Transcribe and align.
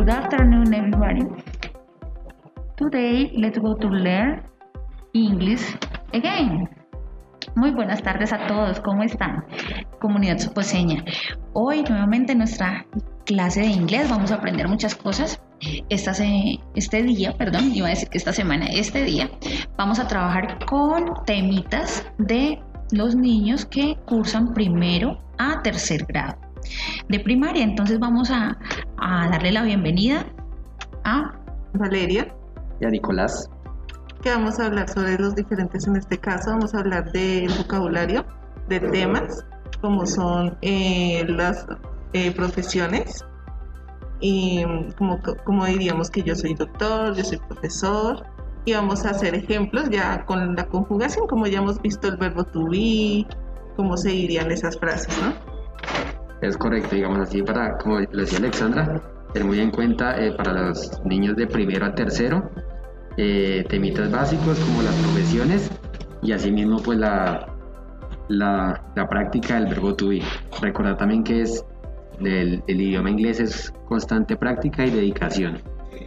Good 0.00 0.08
afternoon, 0.08 0.72
everybody. 0.72 1.20
Today, 2.78 3.30
let's 3.36 3.58
go 3.58 3.74
to 3.76 3.86
learn 3.86 4.40
English 5.12 5.76
again. 6.14 6.70
Muy 7.54 7.72
buenas 7.72 8.02
tardes 8.02 8.32
a 8.32 8.46
todos, 8.46 8.80
¿cómo 8.80 9.02
están? 9.02 9.44
Comunidad 10.00 10.38
suposeña. 10.38 11.04
Hoy 11.52 11.82
nuevamente 11.82 12.32
en 12.32 12.38
nuestra 12.38 12.86
clase 13.26 13.60
de 13.60 13.66
inglés 13.66 14.08
vamos 14.08 14.32
a 14.32 14.36
aprender 14.36 14.68
muchas 14.68 14.94
cosas. 14.94 15.42
Esta 15.90 16.12
este 16.74 17.02
día, 17.02 17.36
perdón, 17.36 17.70
iba 17.74 17.88
a 17.88 17.90
decir 17.90 18.08
que 18.08 18.16
esta 18.16 18.32
semana, 18.32 18.68
este 18.68 19.04
día, 19.04 19.28
vamos 19.76 19.98
a 19.98 20.08
trabajar 20.08 20.64
con 20.64 21.12
temitas 21.26 22.10
de 22.16 22.58
los 22.90 23.14
niños 23.14 23.66
que 23.66 23.98
cursan 24.06 24.54
primero 24.54 25.20
a 25.36 25.60
tercer 25.60 26.06
grado 26.06 26.49
de 27.08 27.20
primaria. 27.20 27.62
Entonces 27.64 27.98
vamos 27.98 28.30
a, 28.30 28.58
darle 28.98 29.52
la 29.52 29.62
bienvenida 29.62 30.26
a 31.04 31.34
Valeria 31.74 32.34
y 32.80 32.84
a 32.84 32.90
Nicolás. 32.90 33.50
Que 34.22 34.30
vamos 34.30 34.60
a 34.60 34.66
hablar 34.66 34.88
sobre 34.88 35.18
los 35.18 35.34
diferentes, 35.34 35.86
en 35.86 35.96
este 35.96 36.18
caso 36.18 36.50
vamos 36.50 36.74
a 36.74 36.80
hablar 36.80 37.10
del 37.12 37.50
vocabulario, 37.56 38.26
de 38.68 38.80
temas 38.80 39.44
como 39.80 40.04
son 40.04 40.58
eh, 40.60 41.24
las 41.26 41.66
eh, 42.12 42.30
profesiones 42.32 43.24
y 44.20 44.62
como, 44.98 45.20
como 45.44 45.64
diríamos 45.64 46.10
que 46.10 46.22
yo 46.22 46.34
soy 46.34 46.54
doctor, 46.54 47.14
yo 47.16 47.24
soy 47.24 47.38
profesor, 47.38 48.26
y 48.64 48.74
vamos 48.74 49.06
a 49.06 49.10
hacer 49.10 49.34
ejemplos 49.34 49.88
ya 49.90 50.24
con 50.26 50.54
la 50.54 50.66
conjugación, 50.66 51.26
como 51.26 51.46
ya 51.46 51.58
hemos 51.58 51.80
visto 51.80 52.08
el 52.08 52.16
verbo 52.16 52.44
to 52.44 52.66
be, 52.68 53.26
cómo 53.76 53.96
se 53.96 54.10
dirían 54.10 54.50
esas 54.50 54.78
frases, 54.78 55.16
¿no? 55.22 55.49
Es 56.40 56.56
correcto, 56.56 56.96
digamos 56.96 57.18
así, 57.18 57.42
para, 57.42 57.76
como 57.76 58.00
lo 58.00 58.20
decía 58.20 58.38
Alexandra, 58.38 59.00
tener 59.32 59.46
muy 59.46 59.60
en 59.60 59.70
cuenta 59.70 60.18
eh, 60.18 60.32
para 60.32 60.68
los 60.68 61.00
niños 61.04 61.36
de 61.36 61.46
primero 61.46 61.84
a 61.86 61.94
tercero, 61.94 62.50
eh, 63.16 63.64
temitas 63.68 64.10
básicos 64.10 64.58
como 64.60 64.82
las 64.82 64.94
profesiones 64.96 65.70
y 66.22 66.32
asimismo 66.32 66.78
pues 66.78 66.98
la, 66.98 67.46
la, 68.28 68.82
la 68.94 69.08
práctica 69.08 69.56
del 69.56 69.66
verbo 69.66 69.94
to 69.94 70.08
be. 70.08 70.22
Recordar 70.62 70.96
también 70.96 71.24
que 71.24 71.42
es 71.42 71.64
del, 72.20 72.62
el 72.66 72.80
idioma 72.80 73.10
inglés 73.10 73.40
es 73.40 73.72
constante 73.86 74.36
práctica 74.36 74.86
y 74.86 74.90
dedicación. 74.90 75.58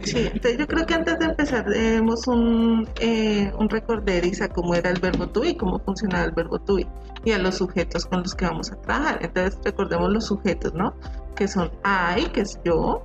Sí, 0.02 0.28
entonces 0.32 0.58
yo 0.58 0.66
creo 0.66 0.86
que 0.86 0.94
antes 0.94 1.18
de 1.18 1.24
empezar 1.26 1.64
debemos 1.64 2.26
un, 2.26 2.88
eh, 3.00 3.52
un 3.58 3.68
recorderiza 3.68 4.48
cómo 4.48 4.74
era 4.74 4.90
el 4.90 5.00
verbo 5.00 5.28
to 5.28 5.40
be, 5.40 5.56
cómo 5.56 5.78
funcionaba 5.78 6.24
el 6.24 6.32
verbo 6.32 6.58
to 6.58 6.76
be 6.76 6.86
y 7.24 7.32
a 7.32 7.38
los 7.38 7.56
sujetos 7.56 8.04
con 8.06 8.22
los 8.22 8.34
que 8.34 8.44
vamos 8.44 8.70
a 8.70 8.76
trabajar. 8.82 9.18
Entonces 9.22 9.58
recordemos 9.64 10.12
los 10.12 10.26
sujetos, 10.26 10.74
¿no? 10.74 10.94
Que 11.36 11.48
son 11.48 11.70
I, 11.84 12.26
que 12.26 12.42
es 12.42 12.58
yo, 12.64 13.02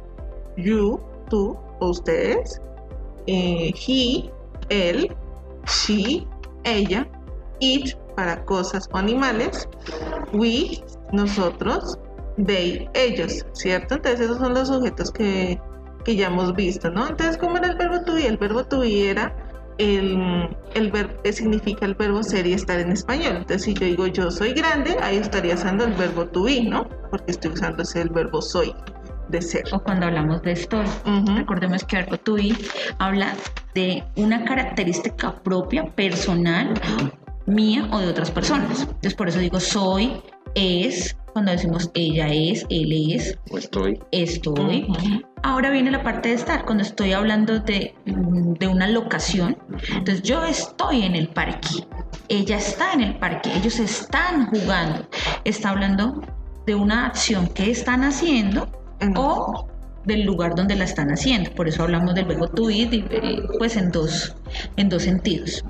you, 0.57 0.99
tú 1.29 1.57
o 1.79 1.89
ustedes, 1.89 2.61
eh, 3.27 3.73
he, 3.87 4.29
él, 4.69 5.15
she, 5.65 6.27
ella, 6.63 7.07
it 7.59 7.95
para 8.15 8.43
cosas 8.43 8.89
o 8.91 8.97
animales, 8.97 9.69
we, 10.33 10.83
nosotros, 11.13 11.97
they, 12.45 12.89
ellos, 12.93 13.45
¿cierto? 13.53 13.95
Entonces 13.95 14.21
esos 14.21 14.37
son 14.39 14.53
los 14.53 14.67
sujetos 14.67 15.11
que 15.11 15.59
que 16.03 16.15
ya 16.15 16.27
hemos 16.27 16.55
visto, 16.55 16.89
¿no? 16.89 17.07
Entonces, 17.07 17.37
¿cómo 17.37 17.57
era 17.57 17.67
el 17.67 17.75
verbo 17.75 18.01
to 18.05 18.13
be? 18.15 18.27
El 18.27 18.37
verbo 18.37 18.63
to 18.63 18.79
be 18.79 19.09
era 19.09 19.35
el, 19.79 20.49
el 20.75 20.91
verbo 20.91 21.13
significa 21.31 21.85
el 21.85 21.95
verbo 21.95 22.21
ser 22.21 22.45
y 22.45 22.53
estar 22.53 22.79
en 22.79 22.91
español. 22.91 23.37
Entonces, 23.37 23.63
si 23.63 23.73
yo 23.73 23.85
digo 23.85 24.07
yo 24.07 24.29
soy 24.29 24.53
grande, 24.53 24.97
ahí 25.01 25.17
estaría 25.17 25.55
usando 25.55 25.85
el 25.85 25.93
verbo 25.93 26.25
to 26.27 26.43
be, 26.43 26.61
¿no? 26.61 26.87
Porque 27.09 27.31
estoy 27.31 27.51
usando 27.51 27.83
ese 27.83 28.01
el 28.01 28.09
verbo 28.09 28.41
soy 28.41 28.75
de 29.29 29.41
ser. 29.41 29.63
O 29.71 29.79
cuando 29.79 30.07
hablamos 30.07 30.41
de 30.41 30.51
estoy, 30.51 30.85
recordemos 31.35 31.83
que 31.85 31.97
el 31.97 32.03
verbo 32.03 32.17
to 32.17 32.33
be 32.35 32.55
habla 32.99 33.35
de 33.73 34.03
una 34.15 34.43
característica 34.43 35.33
propia, 35.43 35.85
personal, 35.95 36.73
mía 37.45 37.87
o 37.91 37.99
de 37.99 38.09
otras 38.09 38.31
personas. 38.31 38.81
Entonces, 38.81 39.15
por 39.15 39.29
eso 39.29 39.39
digo 39.39 39.59
soy, 39.59 40.21
es, 40.55 41.15
cuando 41.33 41.51
decimos 41.51 41.91
ella 41.93 42.27
es, 42.27 42.65
él 42.69 43.13
es, 43.13 43.37
o 43.51 43.57
estoy, 43.57 43.99
estoy. 44.11 44.87
Ahora 45.43 45.69
viene 45.69 45.91
la 45.91 46.03
parte 46.03 46.29
de 46.29 46.35
estar, 46.35 46.65
cuando 46.65 46.83
estoy 46.83 47.13
hablando 47.13 47.59
de, 47.59 47.93
de, 48.05 48.67
una 48.67 48.87
locación. 48.87 49.57
Entonces 49.95 50.23
yo 50.23 50.43
estoy 50.43 51.03
en 51.03 51.15
el 51.15 51.27
parque, 51.29 51.87
ella 52.27 52.57
está 52.57 52.93
en 52.93 53.01
el 53.01 53.17
parque, 53.17 53.51
ellos 53.55 53.79
están 53.79 54.47
jugando. 54.47 55.07
Está 55.45 55.69
hablando 55.69 56.21
de 56.65 56.75
una 56.75 57.05
acción 57.05 57.47
que 57.47 57.71
están 57.71 58.03
haciendo 58.03 58.69
o 59.15 59.67
del 60.05 60.23
lugar 60.23 60.55
donde 60.55 60.75
la 60.75 60.83
están 60.83 61.09
haciendo. 61.09 61.51
Por 61.51 61.67
eso 61.67 61.83
hablamos 61.83 62.15
del 62.15 62.25
verbo 62.25 62.47
to 62.47 62.65
be, 62.65 63.47
pues 63.57 63.77
en 63.77 63.91
dos, 63.91 64.35
en 64.75 64.89
dos 64.89 65.03
sentidos. 65.03 65.63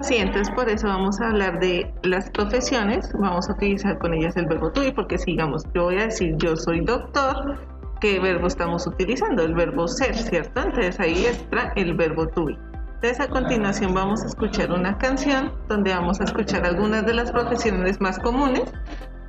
Sí, 0.00 0.16
entonces 0.16 0.54
por 0.54 0.68
eso 0.68 0.86
vamos 0.86 1.20
a 1.20 1.28
hablar 1.28 1.58
de 1.60 1.92
las 2.02 2.28
profesiones, 2.30 3.10
vamos 3.18 3.48
a 3.48 3.52
utilizar 3.52 3.98
con 3.98 4.12
ellas 4.12 4.36
el 4.36 4.46
verbo 4.46 4.70
to 4.70 4.82
be, 4.82 4.92
porque 4.92 5.18
sigamos, 5.18 5.64
yo 5.74 5.84
voy 5.84 5.96
a 5.96 6.06
decir 6.06 6.34
yo 6.36 6.56
soy 6.56 6.80
doctor, 6.80 7.58
¿qué 8.00 8.20
verbo 8.20 8.46
estamos 8.46 8.86
utilizando? 8.86 9.42
El 9.42 9.54
verbo 9.54 9.88
ser, 9.88 10.14
¿cierto? 10.14 10.62
Entonces 10.62 11.00
ahí 11.00 11.24
está 11.24 11.72
el 11.76 11.94
verbo 11.94 12.28
to 12.28 12.46
be. 12.46 12.58
Entonces 12.96 13.20
a 13.20 13.28
continuación 13.28 13.94
vamos 13.94 14.22
a 14.22 14.26
escuchar 14.26 14.72
una 14.72 14.96
canción 14.98 15.52
donde 15.68 15.92
vamos 15.92 16.20
a 16.20 16.24
escuchar 16.24 16.64
algunas 16.64 17.04
de 17.06 17.14
las 17.14 17.32
profesiones 17.32 18.00
más 18.00 18.18
comunes 18.18 18.72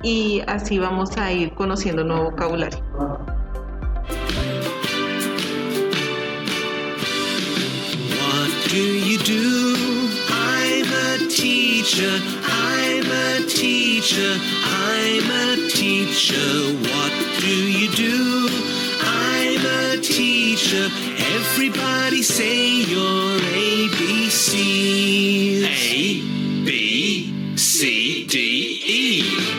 y 0.02 0.42
así 0.46 0.78
vamos 0.78 1.16
a 1.16 1.32
ir 1.32 1.52
conociendo 1.54 2.04
nuevo 2.04 2.30
vocabulario. 2.30 2.78
What 8.18 8.50
do 8.70 8.76
you 8.76 9.18
do? 9.18 9.95
Teacher, 11.36 12.18
I'm 12.44 13.04
a 13.04 13.46
teacher, 13.46 14.38
I'm 14.64 15.30
a 15.30 15.68
teacher. 15.68 16.72
What 16.88 17.12
do 17.40 17.54
you 17.78 17.88
do? 17.92 18.48
I'm 19.02 19.66
a 19.66 20.00
teacher. 20.00 20.88
Everybody 21.36 22.22
say 22.22 22.80
your 22.80 23.38
ABCs. 23.52 24.56
A, 25.62 26.22
B, 26.64 27.56
C, 27.58 28.26
D, 28.26 28.36
E. 28.86 29.56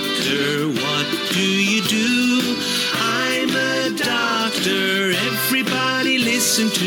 doctor, 0.00 0.68
what 0.68 1.06
do 1.32 1.42
you 1.42 1.82
do? 1.82 2.56
I'm 2.94 3.50
a 3.50 3.96
doctor, 3.96 5.12
everybody 5.12 6.18
listen 6.18 6.70
to 6.70 6.86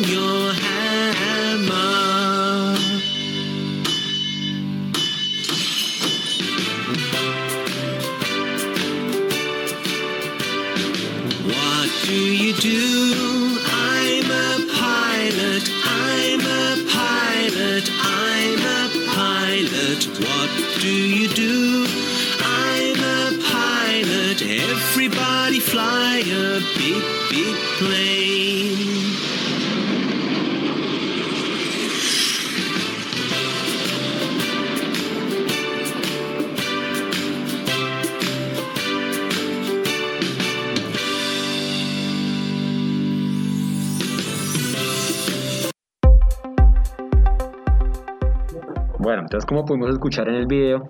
entonces 49.31 49.47
como 49.47 49.63
pudimos 49.63 49.89
escuchar 49.91 50.27
en 50.27 50.35
el 50.35 50.45
video, 50.45 50.89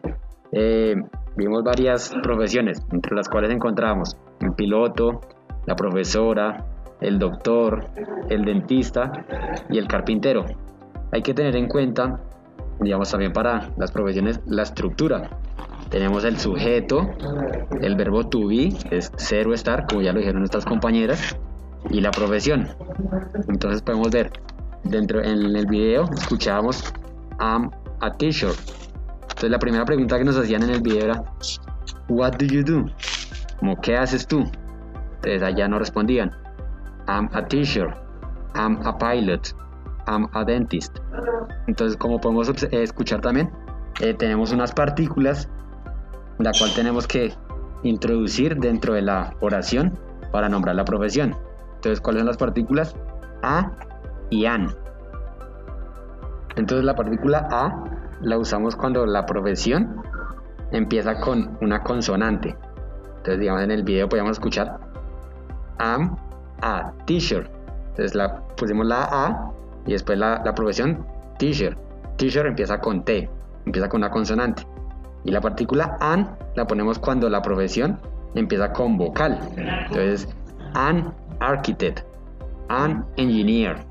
eh, 0.52 0.96
vimos 1.36 1.64
varias 1.64 2.12
profesiones, 2.24 2.84
entre 2.92 3.16
las 3.16 3.30
cuales 3.30 3.52
encontramos 3.52 4.18
el 4.40 4.54
piloto, 4.54 5.22
la 5.68 5.76
profesora, 5.76 6.66
el 7.02 7.20
doctor, 7.20 7.86
el 8.30 8.44
dentista 8.44 9.12
y 9.70 9.78
el 9.78 9.88
carpintero. 9.88 10.46
Hay 11.12 11.22
que 11.22 11.36
tener 11.36 11.56
en 11.56 11.68
cuenta, 11.68 12.20
digamos 12.80 13.12
también 13.12 13.32
para 13.32 13.70
las 13.78 13.92
profesiones, 13.92 14.40
la 14.48 14.64
estructura. 14.64 15.30
Tenemos 15.92 16.24
el 16.24 16.40
sujeto, 16.40 17.12
el 17.80 17.96
verbo 17.96 18.28
to 18.28 18.48
be, 18.48 18.70
es 18.90 19.12
ser 19.18 19.50
o 19.50 19.54
estar, 19.54 19.86
como 19.86 20.02
ya 20.02 20.14
lo 20.14 20.18
dijeron 20.18 20.40
nuestras 20.40 20.66
compañeras, 20.66 21.38
y 21.92 22.02
la 22.02 22.10
profesión. 22.10 22.70
Entonces 23.48 23.84
podemos 23.84 24.10
ver, 24.10 24.32
dentro 24.84 25.20
en 25.22 25.56
el 25.56 25.68
video 25.68 26.10
escuchábamos 26.12 26.92
am 27.38 27.70
a 28.02 28.12
teacher. 28.14 28.52
Entonces 29.22 29.50
la 29.50 29.60
primera 29.60 29.86
pregunta 29.86 30.18
que 30.18 30.24
nos 30.24 30.38
hacían 30.38 30.64
en 30.64 30.72
el 30.72 30.82
video 30.82 31.06
era, 31.06 31.24
What 32.10 32.34
do 32.34 32.46
you 32.46 32.64
do? 32.64 32.86
Como, 33.60 33.80
¿qué 33.80 33.96
haces 33.96 34.28
tú? 34.28 34.40
Entonces 35.16 35.42
allá 35.44 35.68
no 35.68 35.80
respondían. 35.80 36.32
I'm 37.08 37.30
a 37.34 37.46
teacher. 37.48 37.96
I'm 38.54 38.80
a 38.86 38.98
pilot. 38.98 39.56
I'm 40.08 40.28
a 40.34 40.44
dentist. 40.44 40.98
Entonces, 41.68 41.96
como 41.98 42.20
podemos 42.20 42.50
eh, 42.50 42.84
escuchar 42.84 43.22
también, 43.22 43.50
eh, 44.00 44.14
tenemos 44.14 44.52
unas 44.52 44.74
partículas, 44.74 45.48
la 46.40 46.52
cual 46.58 46.74
tenemos 46.76 47.08
que 47.08 47.34
introducir 47.84 48.58
dentro 48.58 48.94
de 48.94 49.04
la 49.04 49.34
oración 49.40 49.98
para 50.32 50.50
nombrar 50.50 50.76
la 50.76 50.86
profesión. 50.86 51.36
Entonces, 51.76 52.02
¿cuáles 52.02 52.22
son 52.22 52.28
las 52.28 52.38
partículas? 52.38 52.96
A 53.44 53.72
y 54.30 54.46
an. 54.46 54.74
Entonces, 56.56 56.84
la 56.84 56.96
partícula 56.96 57.48
A 57.52 57.91
la 58.22 58.38
usamos 58.38 58.76
cuando 58.76 59.06
la 59.06 59.26
profesión 59.26 60.02
empieza 60.72 61.20
con 61.20 61.58
una 61.62 61.84
consonante. 61.84 62.56
Entonces, 63.18 63.40
digamos, 63.40 63.64
en 63.64 63.72
el 63.72 63.84
video 63.84 64.10
podíamos 64.10 64.34
escuchar 64.34 64.80
am 65.78 66.16
a 66.62 66.92
teacher. 67.06 67.50
Entonces, 67.90 68.16
la, 68.16 68.42
pusimos 68.56 68.86
la 68.86 69.04
A 69.04 69.52
y 69.86 69.92
después 69.92 70.18
la, 70.18 70.42
la 70.44 70.56
profesión 70.56 71.06
teacher. 71.38 71.78
Teacher 72.18 72.46
empieza 72.46 72.80
con 72.80 73.04
T, 73.04 73.30
empieza 73.66 73.90
con 73.90 74.00
una 74.00 74.10
consonante. 74.10 74.66
Y 75.24 75.32
la 75.32 75.42
partícula 75.42 75.98
an 76.00 76.38
la 76.56 76.66
ponemos 76.66 77.00
cuando 77.00 77.30
la 77.30 77.42
profesión 77.42 78.00
empieza 78.36 78.72
con 78.74 78.98
vocal. 78.98 79.40
Entonces, 79.58 80.28
an 80.74 81.14
architect, 81.40 82.06
an 82.70 83.06
engineer. 83.18 83.91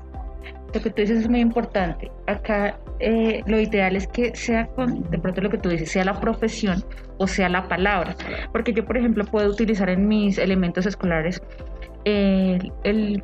Lo 0.73 0.81
que 0.81 0.89
tú 0.89 1.01
dices 1.01 1.19
es 1.19 1.29
muy 1.29 1.41
importante. 1.41 2.11
Acá 2.27 2.79
eh, 2.99 3.41
lo 3.45 3.59
ideal 3.59 3.95
es 3.95 4.07
que 4.07 4.35
sea 4.35 4.67
con, 4.67 5.09
de 5.09 5.19
pronto 5.19 5.41
lo 5.41 5.49
que 5.49 5.57
tú 5.57 5.69
dices, 5.69 5.91
sea 5.91 6.05
la 6.05 6.19
profesión 6.19 6.83
o 7.21 7.27
sea 7.27 7.49
la 7.49 7.67
palabra. 7.67 8.15
Porque 8.51 8.73
yo, 8.73 8.83
por 8.83 8.97
ejemplo, 8.97 9.23
puedo 9.25 9.49
utilizar 9.49 9.89
en 9.89 10.07
mis 10.07 10.37
elementos 10.37 10.85
escolares 10.85 11.41
el, 12.05 13.21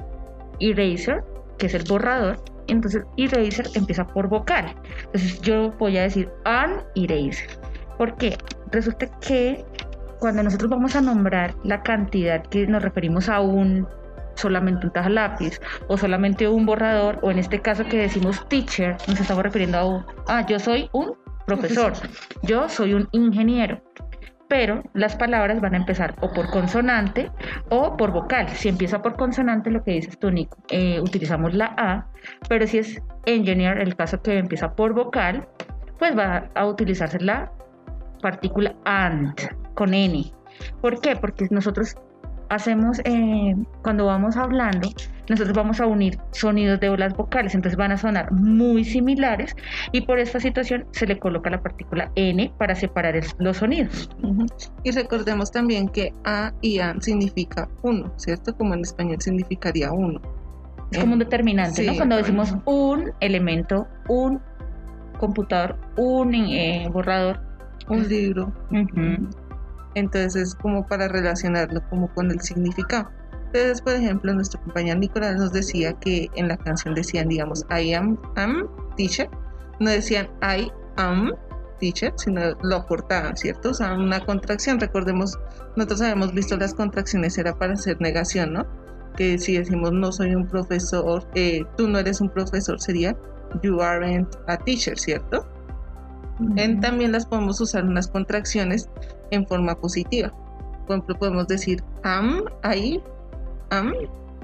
eraser, 0.60 1.24
que 1.58 1.66
es 1.66 1.74
el 1.74 1.84
borrador. 1.90 2.38
Entonces, 2.68 3.04
eraser 3.18 3.68
empieza 3.74 4.06
por 4.06 4.28
vocal. 4.28 4.76
Entonces, 5.06 5.42
yo 5.42 5.72
voy 5.80 5.98
a 5.98 6.04
decir 6.04 6.30
an 6.46 6.84
eraser. 6.96 7.50
¿Por 7.98 8.16
qué? 8.18 8.38
Resulta 8.72 9.08
que 9.20 9.66
cuando 10.20 10.44
nosotros 10.44 10.70
vamos 10.70 10.96
a 10.96 11.02
nombrar 11.02 11.56
la 11.64 11.82
cantidad 11.82 12.44
que 12.48 12.68
nos 12.68 12.84
referimos 12.84 13.30
a 13.30 13.40
un 13.40 13.88
solamente 14.38 14.88
un 14.88 14.94
taja 14.94 15.10
lápiz 15.10 15.60
o 15.88 15.98
solamente 15.98 16.48
un 16.48 16.66
borrador 16.66 17.19
o 17.22 17.31
en 17.31 17.39
este 17.39 17.62
caso 17.62 17.84
que 17.86 17.98
decimos 17.98 18.48
teacher 18.50 18.95
nos 19.07 19.19
estamos 19.19 19.44
refiriendo 19.44 19.78
a 19.78 19.86
un 19.86 20.06
ah 20.28 20.45
yo 20.48 20.60
soy 20.60 20.89
un 20.94 21.13
profesor 21.45 21.94
yo 22.44 22.69
soy 22.69 22.94
un 22.94 23.07
ingeniero 23.12 23.81
pero 24.48 24.84
las 24.94 25.16
palabras 25.16 25.60
van 25.62 25.74
a 25.74 25.78
empezar 25.78 26.16
o 26.22 26.31
por 26.31 26.50
consonante 26.50 27.31
o 27.69 27.98
por 27.98 28.12
vocal. 28.12 28.50
Si 28.50 28.69
empieza 28.69 29.01
por 29.01 29.16
consonante, 29.16 29.69
lo 29.69 29.84
que 29.84 29.92
dices 29.92 30.18
tú, 30.18 30.31
Nico, 30.31 30.57
eh, 30.69 31.00
utilizamos 31.01 31.54
la 31.54 31.74
A, 31.78 32.07
pero 32.48 32.66
si 32.66 32.78
es 32.78 33.01
engineer, 33.25 33.80
el 33.80 33.95
caso 33.95 34.22
que 34.22 34.38
empieza 34.38 34.74
por 34.74 34.94
vocal, 34.94 35.48
pues 36.00 36.18
va 36.18 36.50
a 36.56 36.66
utilizarse 36.66 37.19
la 37.19 37.51
partícula 38.22 38.75
and 38.86 39.33
con 39.74 39.94
N. 39.94 40.31
¿Por 40.81 41.01
qué? 41.01 41.16
Porque 41.16 41.48
nosotros 41.50 41.95
hacemos, 42.50 43.00
eh, 43.06 43.56
cuando 43.82 44.06
vamos 44.06 44.38
hablando, 44.38 44.90
nosotros 45.30 45.56
vamos 45.56 45.80
a 45.80 45.88
unir 45.88 46.18
sonidos 46.32 46.80
de 46.80 46.96
las 46.98 47.16
vocales, 47.16 47.54
entonces 47.54 47.78
van 47.78 47.92
a 47.92 47.98
sonar 47.98 48.32
muy 48.32 48.86
similares 48.86 49.56
y 49.92 50.02
por 50.02 50.20
esta 50.20 50.40
situación 50.40 50.86
se 50.92 51.06
le 51.06 51.20
coloca 51.20 51.50
la 51.50 51.62
partícula 51.62 52.12
N 52.16 52.52
para 52.58 52.76
separar 52.76 53.20
los 53.40 53.58
sonidos. 53.58 54.10
Y 54.84 54.92
recordemos 54.92 55.52
también 55.52 55.90
que 55.90 56.14
a 56.24 56.54
y 56.62 56.80
an 56.80 57.02
significa 57.02 57.68
uno, 57.82 58.12
¿cierto? 58.18 58.56
Como 58.56 58.74
en 58.74 58.82
español 58.82 59.18
significaría 59.20 59.92
uno. 59.92 60.22
Es 60.92 61.00
como 61.00 61.14
un 61.14 61.20
determinante, 61.20 61.84
¿no? 61.86 61.96
Cuando 61.96 62.16
decimos 62.16 62.56
un 62.66 63.12
elemento, 63.20 63.88
un 64.08 64.40
computador, 65.20 65.78
un 65.98 66.34
eh, 66.34 66.88
borrador. 66.92 67.42
Un 67.90 68.08
libro. 68.08 68.54
Ujú. 68.72 69.30
Entonces 69.98 70.36
es 70.36 70.56
como 70.56 70.88
para 70.88 71.08
relacionarlo 71.08 71.82
como 71.90 72.14
con 72.14 72.30
el 72.32 72.40
significado. 72.42 73.10
Entonces, 73.48 73.82
por 73.82 73.94
ejemplo, 73.94 74.34
nuestro 74.34 74.62
compañero 74.62 75.00
Nicolás 75.00 75.38
nos 75.38 75.52
decía 75.54 75.94
que 75.94 76.30
en 76.36 76.50
la 76.50 76.58
canción 76.58 76.94
decían, 76.94 77.30
digamos, 77.30 77.66
I 77.72 77.94
am, 77.94 78.20
am 78.36 78.68
teacher. 78.96 79.30
No 79.80 79.90
decían 79.90 80.28
I 80.42 80.72
am 80.98 81.32
teacher, 81.80 82.14
sino 82.18 82.42
lo 82.62 82.76
acortaban, 82.76 83.36
¿cierto? 83.38 83.72
O 83.72 83.74
sea, 83.74 83.94
una 83.94 84.24
contracción. 84.24 84.80
Recordemos, 84.80 85.38
nosotros 85.76 86.02
habíamos 86.02 86.33
visto 86.33 86.57
las 86.57 86.74
contracciones, 86.74 87.38
era 87.38 87.57
para 87.57 87.74
hacer 87.74 88.00
negación, 88.00 88.54
¿no? 88.54 88.68
Que 89.16 89.40
si 89.40 89.57
decimos 89.57 89.92
no 89.94 90.12
soy 90.12 90.36
un 90.36 90.48
profesor, 90.48 91.28
eh, 91.33 91.64
tú 91.76 91.88
no 91.88 91.98
eres 91.98 92.21
un 92.21 92.30
profesor, 92.30 92.80
sería 92.80 93.18
you 93.64 93.81
aren't 93.81 94.36
a 94.48 94.57
teacher, 94.57 94.98
¿cierto? 95.00 95.48
En, 96.56 96.80
también 96.82 97.12
las 97.12 97.26
podemos 97.26 97.60
usar 97.62 97.84
unas 97.84 98.08
contracciones 98.08 98.90
en 99.32 99.48
forma 99.48 99.76
positiva. 99.76 100.34
Por 100.86 100.98
ejemplo, 100.98 101.16
podemos 101.20 101.48
decir 101.48 101.84
am, 102.04 102.44
ahí, 102.64 103.02
am, 103.72 103.94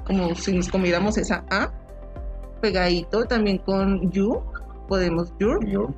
como 0.05 0.33
si 0.35 0.53
nos 0.53 0.69
comiéramos 0.69 1.17
esa 1.17 1.45
A, 1.51 1.71
pegadito 2.61 3.25
también 3.25 3.59
con 3.59 4.11
you, 4.11 4.41
podemos 4.87 5.33
your, 5.39 5.65
Yo, 5.65 5.93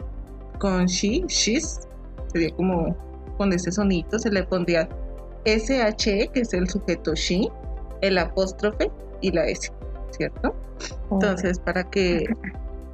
con 0.59 0.85
she, 0.85 1.23
she's, 1.27 1.87
sería 2.27 2.53
como 2.55 2.95
con 3.37 3.51
ese 3.53 3.71
sonito, 3.71 4.19
se 4.19 4.31
le 4.31 4.43
pondría 4.43 4.87
SHE, 5.45 6.29
que 6.33 6.41
es 6.41 6.53
el 6.53 6.69
sujeto 6.69 7.13
she, 7.13 7.49
el 8.01 8.17
apóstrofe 8.17 8.91
y 9.21 9.31
la 9.31 9.47
S, 9.47 9.71
¿cierto? 10.11 10.55
Entonces, 11.11 11.59
para 11.59 11.83
que, 11.89 12.25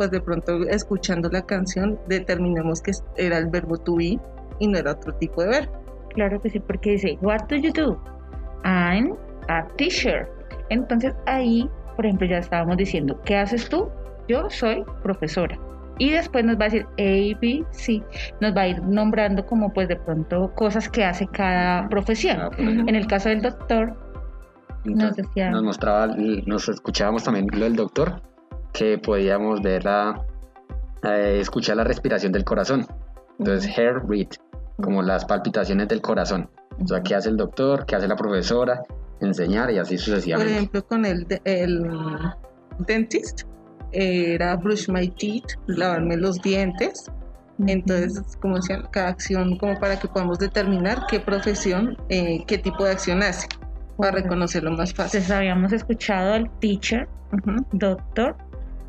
pues 0.02 0.10
de 0.10 0.20
pronto, 0.20 0.64
escuchando 0.68 1.30
la 1.30 1.44
canción, 1.44 2.00
determinemos 2.08 2.82
que 2.82 2.92
era 3.18 3.38
el 3.38 3.46
verbo 3.52 3.78
to 3.78 3.98
be 3.98 4.20
y 4.58 4.68
no 4.68 4.80
era 4.80 4.94
otro 4.94 5.14
tipo 5.14 5.44
de 5.44 5.50
verbo. 5.50 5.72
Claro 6.16 6.42
que 6.42 6.50
sí, 6.50 6.60
porque 6.60 6.94
dice, 6.94 7.20
What 7.22 7.42
do 7.50 7.58
you 7.58 7.72
do? 7.72 8.02
I'm 8.64 9.16
a 9.48 9.68
teacher. 9.78 10.28
Entonces 10.70 11.14
ahí, 11.28 11.70
por 11.96 12.08
ejemplo, 12.08 12.26
ya 12.26 12.40
estábamos 12.40 12.78
diciendo, 12.78 13.22
¿qué 13.26 13.38
haces 13.38 13.70
tú? 13.70 13.90
Yo 14.28 14.50
soy 14.50 14.84
profesora. 15.04 15.60
Y 16.00 16.10
después 16.10 16.44
nos 16.46 16.56
va 16.56 16.66
a 16.66 16.70
decir 16.70 16.88
A, 16.98 17.40
B, 17.40 17.64
C. 17.70 18.02
Nos 18.40 18.58
va 18.58 18.62
a 18.62 18.68
ir 18.70 18.82
nombrando 18.82 19.46
como 19.46 19.72
pues 19.72 19.88
de 19.88 19.98
pronto 19.98 20.52
cosas 20.56 20.90
que 20.90 21.06
hace 21.06 21.28
cada 21.28 21.88
profesión. 21.90 22.40
ah. 22.42 22.50
En 22.58 22.96
el 22.96 23.06
caso 23.06 23.30
del 23.30 23.44
doctor, 23.44 23.96
nos 24.84 25.16
decía, 25.16 25.52
nos 25.52 25.62
mostraba, 25.62 26.08
nos 26.48 26.68
escuchábamos 26.70 27.24
también 27.24 27.46
lo 27.54 27.66
del 27.66 27.76
doctor, 27.76 28.20
que 28.74 28.98
podíamos 28.98 29.62
ver 29.62 29.84
la, 29.86 30.26
eh, 31.04 31.38
escuchar 31.40 31.78
la 31.78 31.84
respiración 31.84 32.32
del 32.32 32.44
corazón. 32.44 32.86
Entonces, 33.40 33.72
heart 33.76 34.04
rate, 34.04 34.38
como 34.82 35.02
las 35.02 35.26
palpitaciones 35.26 35.88
del 35.88 36.02
corazón. 36.02 36.50
O 36.84 36.88
sea, 36.88 37.02
¿qué 37.02 37.16
hace 37.16 37.30
el 37.30 37.38
doctor? 37.38 37.86
¿Qué 37.86 37.96
hace 37.96 38.08
la 38.08 38.16
profesora? 38.16 38.82
Enseñar 39.20 39.70
y 39.72 39.78
así 39.78 39.96
Por 39.96 40.04
sucesivamente. 40.06 40.54
ejemplo, 40.54 40.86
con 40.86 41.06
el, 41.06 41.28
de- 41.28 41.42
el 41.46 41.84
dentist, 42.88 43.42
era 43.92 44.56
brush 44.56 44.90
my 44.90 45.08
teeth, 45.10 45.58
lavarme 45.68 46.18
los 46.18 46.42
dientes. 46.42 47.06
Entonces, 47.68 48.38
como 48.42 48.56
decían, 48.56 48.88
cada 48.92 49.10
acción 49.10 49.58
como 49.58 49.80
para 49.80 50.00
que 50.00 50.08
podamos 50.08 50.40
determinar 50.40 51.06
qué 51.08 51.20
profesión, 51.20 51.96
eh, 52.10 52.44
qué 52.48 52.58
tipo 52.58 52.86
de 52.86 52.92
acción 52.94 53.22
hace, 53.22 53.48
para 53.98 54.12
reconocerlo 54.14 54.72
más 54.72 54.94
fácil. 54.94 55.20
Entonces 55.20 55.32
habíamos 55.38 55.72
escuchado 55.72 56.34
el 56.36 56.50
teacher, 56.60 57.08
Ujú. 57.34 57.64
doctor, 57.74 58.36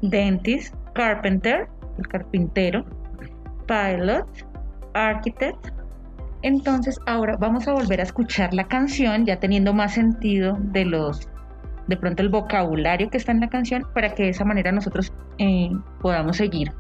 dentist, 0.03 0.75
carpenter, 0.95 1.69
el 1.99 2.09
carpintero, 2.09 2.85
pilot, 3.67 4.27
architect. 4.95 5.69
Entonces 6.43 6.99
ahora 7.07 7.37
vamos 7.37 7.69
a 7.69 7.73
volver 7.73 8.01
a 8.01 8.03
escuchar 8.03 8.53
la 8.53 8.65
canción 8.65 9.25
ya 9.25 9.39
teniendo 9.39 9.73
más 9.73 9.95
sentido 9.95 10.59
de 10.61 10.85
los 10.85 11.29
de 11.87 11.97
pronto 11.97 12.23
el 12.23 12.29
vocabulario 12.29 13.11
que 13.11 13.17
está 13.17 13.33
en 13.33 13.41
la 13.41 13.49
canción 13.49 13.87
para 13.95 14.15
que 14.15 14.25
de 14.25 14.29
esa 14.31 14.45
manera 14.45 14.71
nosotros 14.71 15.13
eh, 15.39 15.71
podamos 16.01 16.37
seguir 16.37 16.73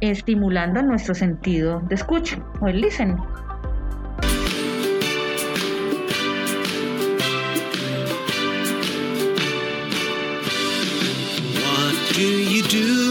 estimulando 0.00 0.82
nuestro 0.82 1.14
sentido 1.14 1.80
de 1.80 1.94
escucha 1.94 2.42
o 2.60 2.68
el 2.68 2.80
listening. 2.80 3.18
Do 12.20 12.28
you 12.54 12.62
do? 12.64 13.08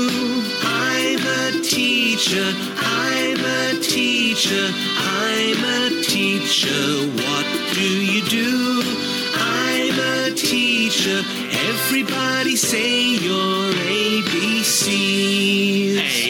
I'm 0.61 1.17
a 1.17 1.63
teacher. 1.63 2.53
I'm 2.77 3.39
a 3.43 3.79
teacher. 3.81 4.67
I'm 4.97 5.63
a 5.81 6.03
teacher. 6.03 7.07
What 7.17 7.47
do 7.73 7.89
you 8.13 8.21
do? 8.29 8.83
I'm 9.33 9.99
a 9.99 10.29
teacher. 10.35 11.23
Everybody 11.69 12.55
say 12.55 13.15
your 13.15 13.73
ABCs. 13.97 14.77
A, 15.97 16.28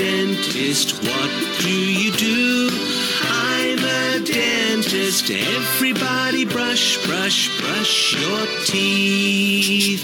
dentist. 0.00 0.94
What 1.04 1.30
do 1.60 1.68
you 1.68 2.10
do? 2.12 2.70
I'm 3.20 3.78
a 3.78 4.24
dentist. 4.24 5.30
Everybody 5.30 6.46
brush, 6.46 7.06
brush, 7.06 7.60
brush 7.60 8.14
your 8.14 8.46
teeth. 8.64 10.02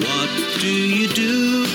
What 0.00 0.30
do 0.60 0.66
you 0.66 1.08
do? 1.08 1.66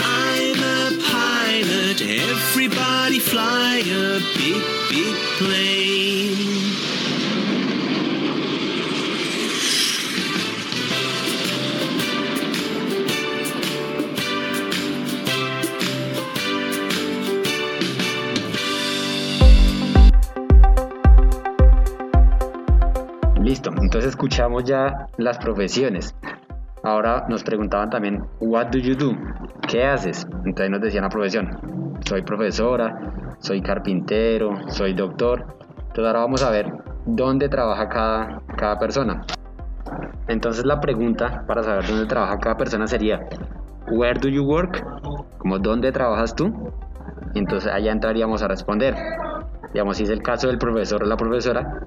I'm 0.00 0.58
a 0.62 1.02
pilot. 1.02 2.02
Everybody 2.02 3.18
fly 3.18 3.82
a 3.86 4.20
big, 4.36 4.62
big 4.90 5.16
plane. 5.38 5.90
Listo, 23.42 23.70
entonces 23.80 24.10
escuchamos 24.10 24.64
ya 24.64 25.08
las 25.16 25.38
profesiones. 25.38 26.14
Ahora 26.90 27.24
nos 27.28 27.44
preguntaban 27.44 27.88
también, 27.88 28.24
what 28.40 28.66
do 28.72 28.78
you 28.78 28.96
do? 28.96 29.16
¿Qué 29.68 29.84
haces? 29.84 30.26
Entonces 30.44 30.70
nos 30.70 30.80
decían 30.80 31.04
la 31.04 31.08
profesión. 31.08 31.96
Soy 32.04 32.22
profesora, 32.22 33.36
soy 33.38 33.62
carpintero, 33.62 34.56
soy 34.66 34.92
doctor. 34.92 35.46
Entonces 35.78 36.04
ahora 36.04 36.18
vamos 36.18 36.42
a 36.42 36.50
ver 36.50 36.66
dónde 37.06 37.48
trabaja 37.48 37.88
cada, 37.88 38.42
cada 38.56 38.76
persona. 38.80 39.24
Entonces 40.26 40.64
la 40.64 40.80
pregunta 40.80 41.44
para 41.46 41.62
saber 41.62 41.86
dónde 41.86 42.06
trabaja 42.06 42.38
cada 42.38 42.56
persona 42.56 42.88
sería, 42.88 43.20
where 43.86 44.18
do 44.18 44.28
you 44.28 44.42
work? 44.42 44.84
Como 45.38 45.60
dónde 45.60 45.92
trabajas 45.92 46.34
tú. 46.34 46.72
Entonces 47.36 47.72
allá 47.72 47.92
entraríamos 47.92 48.42
a 48.42 48.48
responder. 48.48 48.96
Digamos, 49.72 49.96
si 49.96 50.02
es 50.02 50.10
el 50.10 50.22
caso 50.24 50.48
del 50.48 50.58
profesor 50.58 51.04
o 51.04 51.06
la 51.06 51.16
profesora, 51.16 51.82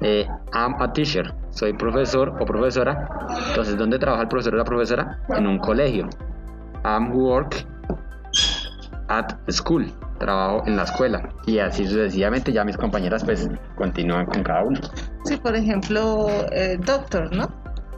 eh, 0.00 0.26
I'm 0.52 0.74
a 0.80 0.92
teacher, 0.92 1.32
soy 1.52 1.72
profesor 1.74 2.34
o 2.40 2.44
profesora. 2.44 3.08
Entonces, 3.48 3.76
¿dónde 3.76 3.98
trabaja 3.98 4.22
el 4.22 4.28
profesor 4.28 4.54
o 4.54 4.58
la 4.58 4.64
profesora? 4.64 5.18
En 5.36 5.46
un 5.46 5.58
colegio. 5.58 6.08
I'm 6.84 7.12
work 7.12 7.64
at 9.08 9.34
school, 9.50 9.86
trabajo 10.18 10.62
en 10.66 10.76
la 10.76 10.84
escuela. 10.84 11.28
Y 11.46 11.58
así 11.58 11.86
sucesivamente, 11.86 12.52
ya 12.52 12.64
mis 12.64 12.76
compañeras 12.76 13.24
pues 13.24 13.48
continúan 13.76 14.26
con 14.26 14.42
cada 14.42 14.64
uno. 14.64 14.80
Sí, 15.24 15.36
por 15.36 15.54
ejemplo, 15.54 16.26
eh, 16.52 16.78
doctor, 16.84 17.34
¿no? 17.34 17.48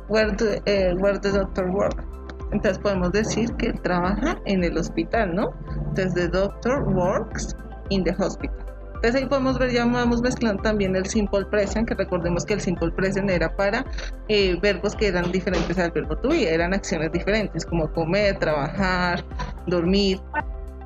Where 0.09 0.33
do, 0.33 0.47
eh, 0.67 0.95
where 0.99 1.19
the 1.19 1.31
doctor 1.31 1.71
work? 1.71 2.05
Entonces 2.53 2.79
podemos 2.79 3.11
decir 3.13 3.53
que 3.55 3.73
trabaja 3.73 4.37
en 4.45 4.63
el 4.63 4.77
hospital, 4.77 5.35
¿no? 5.35 5.55
Entonces, 5.89 6.15
the 6.15 6.29
doctor 6.29 6.83
works 6.85 7.57
in 7.89 8.05
the 8.05 8.15
hospital. 8.19 8.74
Entonces 9.05 9.21
ahí 9.21 9.29
podemos 9.29 9.59
ver, 9.59 9.71
ya 9.71 9.85
vamos 9.85 10.23
mezclando 10.23 10.63
también 10.63 10.97
el 10.97 11.05
simple 11.05 11.45
present, 11.45 11.87
que 11.87 11.95
recordemos 11.95 12.47
que 12.47 12.55
el 12.55 12.61
simple 12.63 12.91
present 12.91 13.29
era 13.29 13.55
para 13.55 13.85
eh, 14.29 14.59
verbos 14.63 14.97
que 14.97 15.09
eran 15.09 15.31
diferentes 15.31 15.79
al 15.79 15.91
verbo 15.91 16.17
to 16.17 16.31
be, 16.31 16.49
eran 16.49 16.73
acciones 16.73 17.13
diferentes, 17.13 17.67
como 17.67 17.93
comer, 17.93 18.39
trabajar, 18.39 19.23
dormir. 19.67 20.23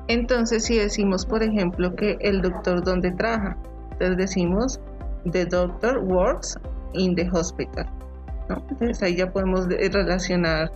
Entonces 0.09 0.65
si 0.65 0.77
decimos, 0.77 1.25
por 1.25 1.43
ejemplo, 1.43 1.95
que 1.95 2.17
el 2.19 2.41
doctor 2.41 2.83
dónde 2.83 3.09
trabaja, 3.11 3.55
entonces 3.93 4.17
decimos, 4.17 4.81
the 5.31 5.45
doctor 5.45 5.99
works 5.99 6.59
in 6.95 7.15
the 7.15 7.29
hospital. 7.31 7.85
Entonces 8.49 9.01
ahí 9.01 9.15
ya 9.15 9.31
podemos 9.31 9.65
eh, 9.69 9.89
relacionar 9.93 10.69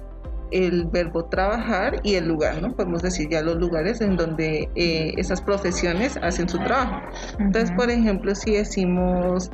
el 0.54 0.86
verbo 0.86 1.26
trabajar 1.26 2.00
y 2.04 2.16
el 2.16 2.28
lugar, 2.28 2.62
¿no? 2.62 2.76
Podemos 2.76 3.02
decir 3.02 3.28
ya 3.30 3.42
los 3.42 3.58
lugares 3.58 4.00
en 4.02 4.16
donde 4.16 4.70
eh, 4.76 5.14
esas 5.18 5.42
profesiones 5.42 6.18
hacen 6.22 6.48
su 6.48 6.58
trabajo. 6.60 7.02
Entonces, 7.40 7.72
por 7.76 7.90
ejemplo, 7.90 8.36
si 8.36 8.54
decimos 8.54 9.50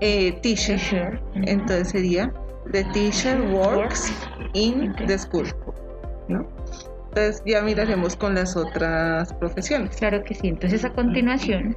eh, 0.00 0.32
teacher, 0.42 1.20
entonces 1.34 1.90
sería 1.90 2.32
the 2.72 2.84
teacher 2.92 3.40
works 3.52 4.12
in 4.54 4.94
the 5.06 5.16
school, 5.16 5.46
¿no? 6.28 6.46
Entonces 7.08 7.42
ya 7.46 7.62
miraremos 7.62 8.16
con 8.16 8.34
las 8.34 8.56
otras 8.56 9.32
profesiones. 9.34 9.96
Claro 9.96 10.22
que 10.24 10.34
sí. 10.34 10.48
Entonces 10.48 10.84
a 10.84 10.92
continuación 10.92 11.76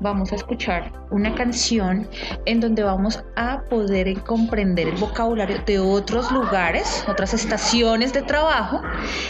vamos 0.00 0.32
a 0.32 0.36
escuchar 0.36 0.92
una 1.10 1.34
canción 1.34 2.08
en 2.46 2.60
donde 2.60 2.82
vamos 2.82 3.22
a 3.36 3.62
poder 3.70 4.20
comprender 4.22 4.88
el 4.88 4.96
vocabulario 4.96 5.58
de 5.64 5.78
otros 5.78 6.30
lugares, 6.32 7.04
otras 7.08 7.34
estaciones 7.34 8.12
de 8.12 8.22
trabajo 8.22 8.82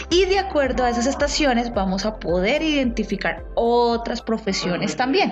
y 0.09 0.25
de 0.25 0.39
acuerdo 0.39 0.83
a 0.83 0.89
esas 0.89 1.07
estaciones 1.07 1.73
vamos 1.73 2.05
a 2.05 2.19
poder 2.19 2.61
identificar 2.61 3.45
otras 3.55 4.21
profesiones 4.21 4.95
también. 4.95 5.31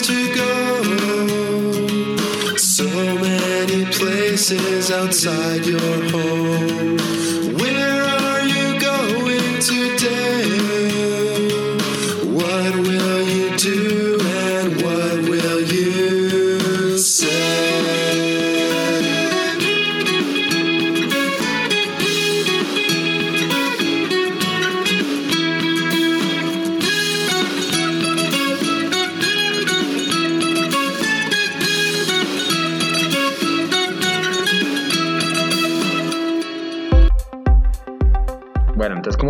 To 0.00 0.34
go. 0.34 0.82
So 2.56 2.84
many 2.84 3.84
places 3.86 4.90
outside 4.90 5.66
your 5.66 6.10
home. 6.10 7.21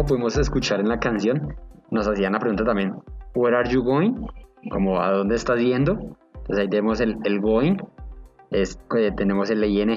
Como 0.02 0.08
pudimos 0.08 0.36
escuchar 0.36 0.80
en 0.80 0.88
la 0.88 0.98
canción, 0.98 1.54
nos 1.92 2.08
hacían 2.08 2.32
la 2.32 2.40
pregunta 2.40 2.64
también, 2.64 2.92
Where 3.36 3.56
are 3.56 3.70
you 3.70 3.84
going? 3.84 4.26
Como 4.68 5.00
a 5.00 5.12
dónde 5.12 5.36
estás 5.36 5.60
yendo. 5.60 5.92
Entonces 5.92 6.58
ahí 6.58 6.68
tenemos 6.68 7.00
el, 7.00 7.18
el 7.22 7.40
going, 7.40 7.76
es, 8.50 8.80
eh, 8.98 9.12
tenemos 9.16 9.48
el 9.50 9.62
ing, 9.62 9.90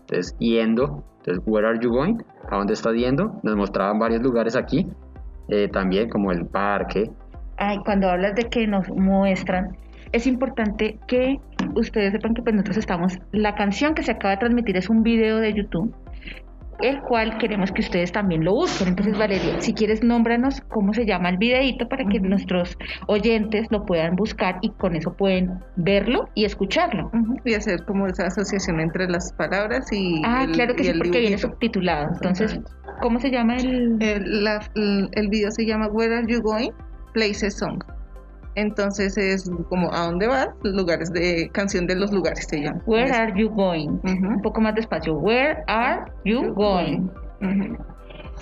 entonces 0.00 0.36
yendo, 0.38 1.04
entonces 1.20 1.42
Where 1.46 1.66
are 1.66 1.78
you 1.80 1.90
going? 1.90 2.18
¿A 2.50 2.56
dónde 2.56 2.74
estás 2.74 2.92
yendo? 2.92 3.40
Nos 3.42 3.56
mostraban 3.56 3.98
varios 3.98 4.20
lugares 4.20 4.56
aquí, 4.56 4.86
eh, 5.48 5.68
también 5.68 6.10
como 6.10 6.32
el 6.32 6.44
parque. 6.44 7.10
Ay, 7.56 7.78
cuando 7.78 8.10
hablas 8.10 8.34
de 8.34 8.50
que 8.50 8.66
nos 8.66 8.90
muestran, 8.90 9.74
es 10.12 10.26
importante 10.26 10.98
que 11.06 11.40
ustedes 11.74 12.12
sepan 12.12 12.34
que 12.34 12.42
pues 12.42 12.54
nosotros 12.54 12.76
estamos, 12.76 13.18
la 13.32 13.54
canción 13.54 13.94
que 13.94 14.02
se 14.02 14.12
acaba 14.12 14.32
de 14.32 14.38
transmitir 14.38 14.76
es 14.76 14.90
un 14.90 15.02
video 15.02 15.38
de 15.38 15.54
YouTube, 15.54 15.94
el 16.80 17.00
cual 17.00 17.38
queremos 17.38 17.72
que 17.72 17.80
ustedes 17.82 18.12
también 18.12 18.44
lo 18.44 18.52
busquen. 18.54 18.88
Entonces, 18.88 19.16
Valeria, 19.18 19.60
si 19.60 19.72
quieres, 19.74 20.02
nómbranos 20.02 20.60
cómo 20.68 20.92
se 20.92 21.06
llama 21.06 21.28
el 21.30 21.38
videito 21.38 21.88
para 21.88 22.04
que 22.04 22.20
nuestros 22.20 22.76
oyentes 23.06 23.66
lo 23.70 23.84
puedan 23.84 24.16
buscar 24.16 24.58
y 24.62 24.70
con 24.70 24.96
eso 24.96 25.14
pueden 25.14 25.58
verlo 25.76 26.28
y 26.34 26.44
escucharlo. 26.44 27.10
Y 27.44 27.54
hacer 27.54 27.84
como 27.84 28.06
esa 28.06 28.26
asociación 28.26 28.80
entre 28.80 29.08
las 29.08 29.32
palabras 29.32 29.90
y. 29.92 30.22
Ah, 30.24 30.44
el- 30.44 30.52
claro 30.52 30.74
que 30.74 30.84
sí, 30.84 30.92
porque 30.98 31.20
viene 31.20 31.38
subtitulado. 31.38 32.08
Entonces, 32.14 32.60
¿cómo 33.00 33.18
se 33.20 33.30
llama 33.30 33.56
el...? 33.56 33.96
El, 34.00 34.44
la- 34.44 34.60
el- 34.74 35.08
el 35.12 35.28
video 35.28 35.50
se 35.50 35.64
llama 35.66 35.88
Where 35.88 36.14
Are 36.16 36.26
You 36.26 36.40
Going? 36.42 36.70
Places 37.12 37.54
Song. 37.56 37.82
Entonces 38.56 39.16
es 39.18 39.50
como 39.68 39.92
¿a 39.92 40.06
dónde 40.06 40.26
vas? 40.26 40.48
Lugares 40.62 41.12
de 41.12 41.50
canción 41.52 41.86
de 41.86 41.94
los 41.94 42.10
lugares 42.10 42.46
se 42.48 42.62
llama. 42.62 42.82
Where 42.86 43.12
are 43.12 43.32
you 43.36 43.50
going? 43.50 44.00
Un 44.02 44.40
poco 44.42 44.60
más 44.60 44.74
despacio. 44.74 45.14
Where 45.14 45.62
are 45.68 46.10
you 46.24 46.54
going? 46.54 47.08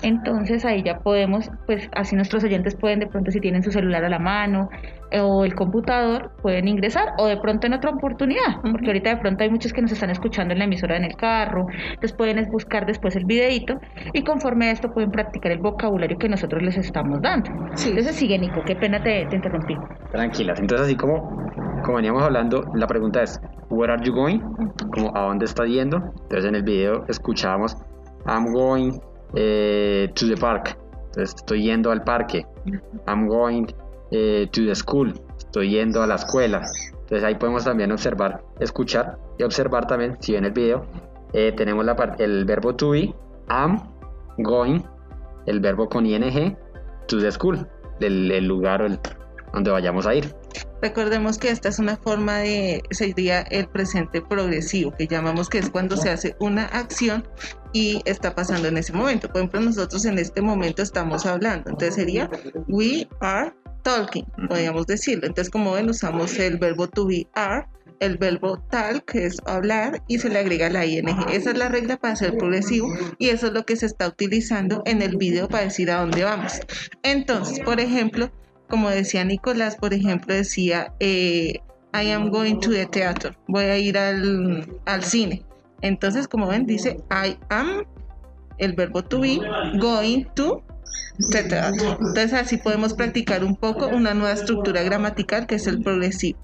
Entonces 0.01 0.65
ahí 0.65 0.83
ya 0.83 0.99
podemos, 0.99 1.49
pues 1.65 1.89
así 1.93 2.15
nuestros 2.15 2.43
oyentes 2.43 2.75
pueden 2.75 2.99
de 2.99 3.07
pronto 3.07 3.31
si 3.31 3.39
tienen 3.39 3.63
su 3.63 3.71
celular 3.71 4.03
a 4.03 4.09
la 4.09 4.19
mano 4.19 4.69
eh, 5.11 5.19
o 5.19 5.45
el 5.45 5.55
computador, 5.55 6.31
pueden 6.41 6.67
ingresar 6.67 7.13
o 7.17 7.27
de 7.27 7.37
pronto 7.37 7.67
en 7.67 7.73
otra 7.73 7.91
oportunidad, 7.91 8.61
porque 8.61 8.87
ahorita 8.87 9.09
de 9.11 9.17
pronto 9.17 9.43
hay 9.43 9.49
muchos 9.49 9.73
que 9.73 9.81
nos 9.81 9.91
están 9.91 10.09
escuchando 10.09 10.53
en 10.53 10.59
la 10.59 10.65
emisora 10.65 10.97
en 10.97 11.05
el 11.05 11.15
carro, 11.15 11.67
entonces 11.69 12.13
pueden 12.13 12.43
buscar 12.51 12.85
después 12.85 13.15
el 13.15 13.25
videito 13.25 13.79
y 14.13 14.23
conforme 14.23 14.67
a 14.67 14.71
esto 14.71 14.91
pueden 14.93 15.11
practicar 15.11 15.51
el 15.51 15.59
vocabulario 15.59 16.17
que 16.17 16.29
nosotros 16.29 16.61
les 16.61 16.77
estamos 16.77 17.21
dando. 17.21 17.49
Sí. 17.75 17.89
Entonces 17.89 18.15
sigue 18.15 18.37
Nico, 18.37 18.61
qué 18.65 18.75
pena 18.75 19.01
te, 19.01 19.25
te 19.27 19.35
interrumpí. 19.35 19.75
Tranquilas. 20.11 20.59
Entonces, 20.59 20.87
así 20.87 20.95
como, 20.95 21.49
como 21.83 21.97
veníamos 21.97 22.23
hablando, 22.23 22.63
la 22.73 22.87
pregunta 22.87 23.23
es, 23.23 23.39
Where 23.69 23.93
are 23.93 24.03
you 24.03 24.13
going? 24.13 24.39
Como, 24.93 25.15
¿a 25.15 25.21
dónde 25.21 25.45
estás 25.45 25.67
yendo? 25.67 25.97
Entonces, 25.97 26.45
en 26.45 26.55
el 26.55 26.63
video 26.63 27.03
escuchábamos, 27.07 27.75
I'm 28.27 28.51
going 28.53 28.99
eh, 29.35 30.09
to 30.15 30.27
the 30.27 30.35
park. 30.35 30.77
Entonces, 31.07 31.35
estoy 31.35 31.63
yendo 31.63 31.91
al 31.91 32.03
parque. 32.03 32.45
I'm 33.07 33.27
going 33.27 33.67
eh, 34.11 34.47
to 34.51 34.65
the 34.65 34.75
school. 34.75 35.13
Estoy 35.37 35.69
yendo 35.69 36.01
a 36.01 36.07
la 36.07 36.15
escuela. 36.15 36.67
Entonces, 36.91 37.23
ahí 37.23 37.35
podemos 37.35 37.63
también 37.63 37.91
observar, 37.91 38.43
escuchar 38.59 39.17
y 39.37 39.43
observar 39.43 39.85
también, 39.85 40.17
si 40.19 40.33
ven 40.33 40.45
el 40.45 40.51
video, 40.51 40.85
eh, 41.33 41.51
tenemos 41.55 41.85
la 41.85 41.95
parte, 41.95 42.23
el 42.23 42.45
verbo 42.45 42.75
to 42.75 42.91
be, 42.91 43.13
am, 43.47 43.79
going, 44.39 44.81
el 45.45 45.59
verbo 45.59 45.87
con 45.87 46.05
ing, 46.05 46.55
to 47.07 47.19
the 47.19 47.31
school, 47.31 47.67
el, 47.99 48.31
el 48.31 48.45
lugar 48.45 48.81
el, 48.81 48.99
donde 49.53 49.69
vayamos 49.69 50.07
a 50.07 50.15
ir. 50.15 50.33
Recordemos 50.81 51.37
que 51.37 51.49
esta 51.49 51.69
es 51.69 51.79
una 51.79 51.97
forma 51.97 52.39
de, 52.39 52.83
sería 52.91 53.41
el 53.41 53.67
presente 53.67 54.21
progresivo, 54.21 54.91
que 54.91 55.07
llamamos 55.07 55.49
que 55.49 55.59
es 55.59 55.69
cuando 55.69 55.97
se 55.97 56.09
hace 56.09 56.35
una 56.39 56.65
acción 56.65 57.27
y 57.73 58.01
está 58.05 58.35
pasando 58.35 58.67
en 58.67 58.77
ese 58.77 58.93
momento. 58.93 59.27
Por 59.27 59.37
ejemplo, 59.37 59.61
nosotros 59.61 60.05
en 60.05 60.17
este 60.17 60.41
momento 60.41 60.81
estamos 60.81 61.25
hablando, 61.25 61.69
entonces 61.69 61.95
sería 61.95 62.29
we 62.67 63.07
are 63.19 63.53
talking, 63.83 64.25
podríamos 64.47 64.87
decirlo. 64.87 65.27
Entonces, 65.27 65.51
como 65.51 65.73
ven, 65.73 65.89
usamos 65.89 66.37
el 66.39 66.57
verbo 66.57 66.87
to 66.87 67.07
be 67.07 67.27
are, 67.33 67.65
el 67.99 68.17
verbo 68.17 68.59
tal, 68.69 69.03
que 69.05 69.25
es 69.25 69.37
hablar, 69.45 70.03
y 70.07 70.19
se 70.19 70.29
le 70.29 70.39
agrega 70.39 70.69
la 70.69 70.85
ing. 70.85 71.07
Esa 71.31 71.51
es 71.51 71.57
la 71.57 71.69
regla 71.69 71.97
para 71.97 72.15
ser 72.15 72.37
progresivo 72.37 72.87
y 73.19 73.29
eso 73.29 73.47
es 73.47 73.53
lo 73.53 73.65
que 73.65 73.75
se 73.75 73.85
está 73.85 74.07
utilizando 74.07 74.81
en 74.85 75.01
el 75.01 75.17
video 75.17 75.47
para 75.47 75.65
decir 75.65 75.91
a 75.91 76.01
dónde 76.01 76.23
vamos. 76.23 76.59
Entonces, 77.03 77.59
por 77.61 77.79
ejemplo, 77.79 78.31
como 78.69 78.89
decía 78.89 79.23
Nicolás, 79.23 79.75
por 79.75 79.93
ejemplo, 79.93 80.33
decía, 80.33 80.93
eh, 80.99 81.59
I 81.93 82.11
am 82.11 82.29
going 82.29 82.59
to 82.59 82.71
the 82.71 82.85
theater, 82.85 83.37
voy 83.47 83.63
a 83.65 83.77
ir 83.77 83.97
al, 83.97 84.67
al 84.85 85.03
cine. 85.03 85.45
Entonces, 85.81 86.27
como 86.27 86.47
ven, 86.47 86.65
dice, 86.65 86.97
I 87.09 87.37
am, 87.49 87.85
el 88.57 88.73
verbo 88.73 89.03
to 89.03 89.21
be, 89.21 89.39
going 89.79 90.25
to 90.35 90.63
the 91.31 91.43
theater. 91.43 91.73
Entonces, 91.99 92.33
así 92.33 92.57
podemos 92.57 92.93
practicar 92.93 93.43
un 93.43 93.55
poco 93.55 93.87
una 93.87 94.13
nueva 94.13 94.33
estructura 94.33 94.83
gramatical 94.83 95.47
que 95.47 95.55
es 95.55 95.67
el 95.67 95.81
progresivo. 95.81 96.39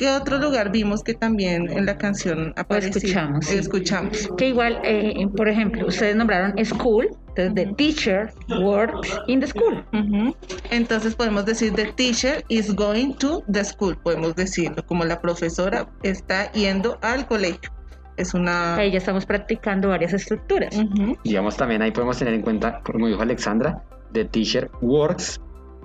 ¿Qué 0.00 0.08
otro 0.08 0.38
lugar 0.38 0.72
vimos 0.72 1.04
que 1.04 1.12
también 1.12 1.70
en 1.70 1.84
la 1.84 1.98
canción 1.98 2.54
aparecía? 2.56 2.88
escuchamos, 2.88 3.44
sí. 3.44 3.58
Escuchamos. 3.58 4.30
Que 4.38 4.48
igual, 4.48 4.80
eh, 4.82 5.28
por 5.36 5.46
ejemplo, 5.46 5.86
ustedes 5.86 6.16
nombraron 6.16 6.54
school, 6.64 7.10
entonces 7.28 7.54
the 7.54 7.74
teacher 7.74 8.32
works 8.62 9.20
in 9.26 9.40
the 9.40 9.46
school. 9.46 9.84
Entonces 10.70 11.14
podemos 11.14 11.44
decir 11.44 11.74
the 11.74 11.92
teacher 11.92 12.42
is 12.48 12.74
going 12.74 13.12
to 13.18 13.42
the 13.52 13.62
school, 13.62 13.94
podemos 13.94 14.34
decirlo, 14.36 14.82
como 14.86 15.04
la 15.04 15.20
profesora 15.20 15.86
está 16.02 16.50
yendo 16.52 16.98
al 17.02 17.26
colegio. 17.26 17.70
Es 18.16 18.32
una... 18.32 18.76
Ahí 18.76 18.92
ya 18.92 18.98
estamos 18.98 19.26
practicando 19.26 19.90
varias 19.90 20.14
estructuras. 20.14 20.74
Digamos, 21.24 21.58
también 21.58 21.82
ahí 21.82 21.90
podemos 21.90 22.16
tener 22.16 22.32
en 22.32 22.40
cuenta, 22.40 22.80
como 22.84 23.06
dijo 23.06 23.20
Alexandra, 23.20 23.84
the 24.14 24.24
teacher 24.24 24.70
works 24.80 25.38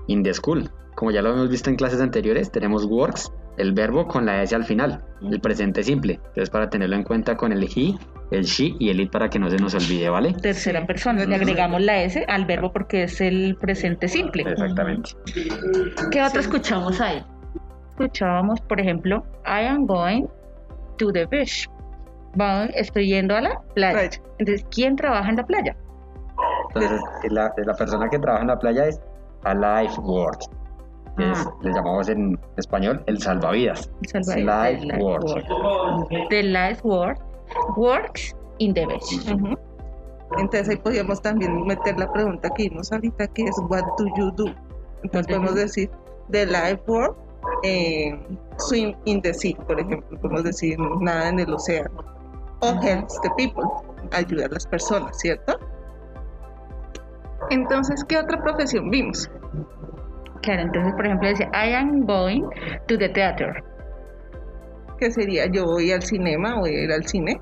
in 0.08 0.23
the 0.23 0.34
school. 0.34 0.71
Como 0.95 1.12
ya 1.12 1.21
lo 1.21 1.34
hemos 1.34 1.49
visto 1.49 1.69
en 1.69 1.75
clases 1.75 1.99
anteriores, 1.99 2.49
tenemos 2.49 2.86
works, 2.86 3.30
el 3.58 3.74
verbo 3.74 4.08
con 4.08 4.26
la 4.26 4.41
S 4.44 4.56
al 4.56 4.65
final, 4.65 5.04
el 5.22 5.39
presente 5.39 5.84
simple. 5.84 6.13
Entonces, 6.15 6.50
para 6.50 6.70
tenerlo 6.70 6.96
en 6.96 7.04
cuenta 7.04 7.36
con 7.38 7.52
el 7.52 7.63
he, 7.63 7.96
el 8.32 8.44
she 8.44 8.76
y 8.80 8.89
el 8.89 9.00
it 9.02 9.12
para 9.12 9.30
que 9.30 9.39
no 9.39 9.50
se 9.50 9.58
nos 9.58 9.74
olvide, 9.76 10.10
¿vale? 10.10 10.34
Tercera 10.34 10.86
persona, 10.86 11.26
le 11.26 11.36
agregamos 11.36 11.82
la 11.82 12.02
S 12.04 12.26
al 12.28 12.46
verbo 12.46 12.72
porque 12.74 13.04
es 13.04 13.22
el 13.22 13.56
presente 13.60 14.08
simple. 14.08 14.44
Exactamente. 14.48 15.12
¿Qué 16.12 16.22
otro 16.22 16.39
escuchamos 16.41 17.00
ahí? 17.02 17.24
Escuchábamos, 17.91 18.60
por 18.62 18.80
ejemplo, 18.80 19.24
I 19.46 19.65
am 19.68 19.86
going 19.86 20.26
to 20.98 21.12
the 21.12 21.26
beach. 21.26 21.70
Voy- 22.34 22.70
estoy 22.76 23.08
yendo 23.08 23.36
a 23.38 23.41
la 23.41 23.62
playa. 23.74 23.94
Playa. 23.94 24.22
Entonces, 24.39 24.65
¿quién 24.70 24.96
trabaja 24.98 25.30
en 25.30 25.38
la 25.38 25.46
playa? 25.46 25.76
Entonces, 26.74 27.02
la, 27.30 27.54
la 27.65 27.74
persona 27.74 28.10
que 28.10 28.20
trabaja 28.20 28.41
en 28.41 28.48
la 28.50 28.60
playa 28.60 28.88
es 28.88 29.00
a 29.46 29.54
lifeguard. 29.54 30.39
Que 31.17 31.32
es- 31.32 31.45
Ah. 31.47 31.54
le 31.62 31.71
llamamos 31.73 32.10
en 32.10 32.39
español 32.58 33.04
el 33.08 33.21
salvavidas. 33.21 33.89
Salvador. 34.12 34.80
Lifeguard. 34.82 36.28
The 36.30 36.43
lifeguard 36.43 37.17
works 37.75 38.36
in 38.60 38.73
the 38.73 38.86
beach. 38.86 39.25
Entonces 40.38 40.69
ahí 40.69 40.75
podríamos 40.78 41.21
también 41.21 41.65
meter 41.65 41.97
la 41.99 42.12
pregunta 42.12 42.49
que 42.49 42.63
vimos 42.69 42.91
ahorita, 42.91 43.28
que 43.28 43.43
es 43.43 43.56
what 43.69 43.84
do 43.97 44.06
you 44.17 44.32
do? 44.32 44.45
Entonces 45.04 45.28
podemos 45.28 45.56
decir 45.56 45.89
the 46.32 46.45
lifeguard 46.47 47.13
eh, 47.63 48.19
swim 48.58 48.95
in 49.06 49.21
the 49.21 49.34
sea, 49.34 49.56
por 49.67 49.80
ejemplo, 49.80 50.19
podemos 50.19 50.43
decir 50.43 50.78
nada 50.99 51.30
en 51.30 51.39
el 51.39 51.54
océano. 51.54 52.04
O 52.62 52.73
helps 52.82 53.21
the 53.21 53.30
people, 53.38 53.63
ayudar 54.12 54.49
a 54.49 54.54
las 54.54 54.65
personas, 54.65 55.15
¿cierto? 55.19 55.60
Entonces, 57.51 58.04
¿qué 58.06 58.17
otra 58.17 58.41
profesión 58.41 58.89
vimos? 58.89 59.30
Claro, 60.41 60.62
entonces, 60.62 60.93
por 60.93 61.06
ejemplo, 61.06 61.30
dice 61.30 61.50
I 61.54 61.74
am 61.74 62.06
going 62.06 62.43
to 62.88 62.98
the 62.98 63.10
theater. 63.10 63.63
Que 65.00 65.12
sería 65.12 65.45
yo 65.48 65.65
voy 65.65 65.91
al 65.91 66.02
cinema, 66.02 66.60
voy 66.60 66.69
a 66.69 66.84
ir 66.84 66.91
al 66.91 67.06
cine. 67.06 67.39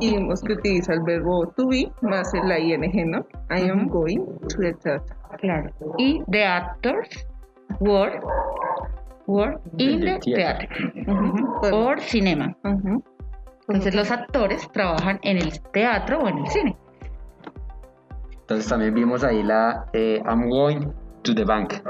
Y 0.00 0.14
vimos 0.14 0.42
que 0.42 0.52
utiliza 0.52 0.92
el 0.92 1.00
verbo 1.02 1.46
to 1.56 1.66
be 1.68 1.90
más 2.02 2.32
el 2.34 2.50
ing, 2.52 3.10
¿no? 3.10 3.26
I 3.50 3.68
am 3.68 3.88
going 3.88 4.18
to 4.48 4.58
the 4.58 4.72
theater. 4.74 5.02
Claro. 5.40 5.70
Y 5.98 6.22
the 6.30 6.44
actors 6.44 7.26
work, 7.80 8.22
work 9.26 9.60
in 9.78 10.00
the 10.00 10.18
theater. 10.20 10.68
theater. 10.68 11.04
Bueno, 11.60 11.86
Or 11.86 12.00
cinema. 12.00 12.56
Entonces 13.68 13.94
los 13.94 14.10
actores 14.10 14.68
trabajan 14.72 15.18
en 15.22 15.38
el 15.38 15.60
teatro 15.72 16.20
o 16.20 16.28
en 16.28 16.38
el 16.38 16.46
cine. 16.46 16.76
Entonces 18.42 18.68
también 18.68 18.94
vimos 18.94 19.24
ahí 19.24 19.42
la 19.42 19.86
eh, 19.92 20.22
I'm 20.24 20.48
going 20.48 20.92
to 21.26 21.34
the 21.34 21.44
bank. 21.44 21.82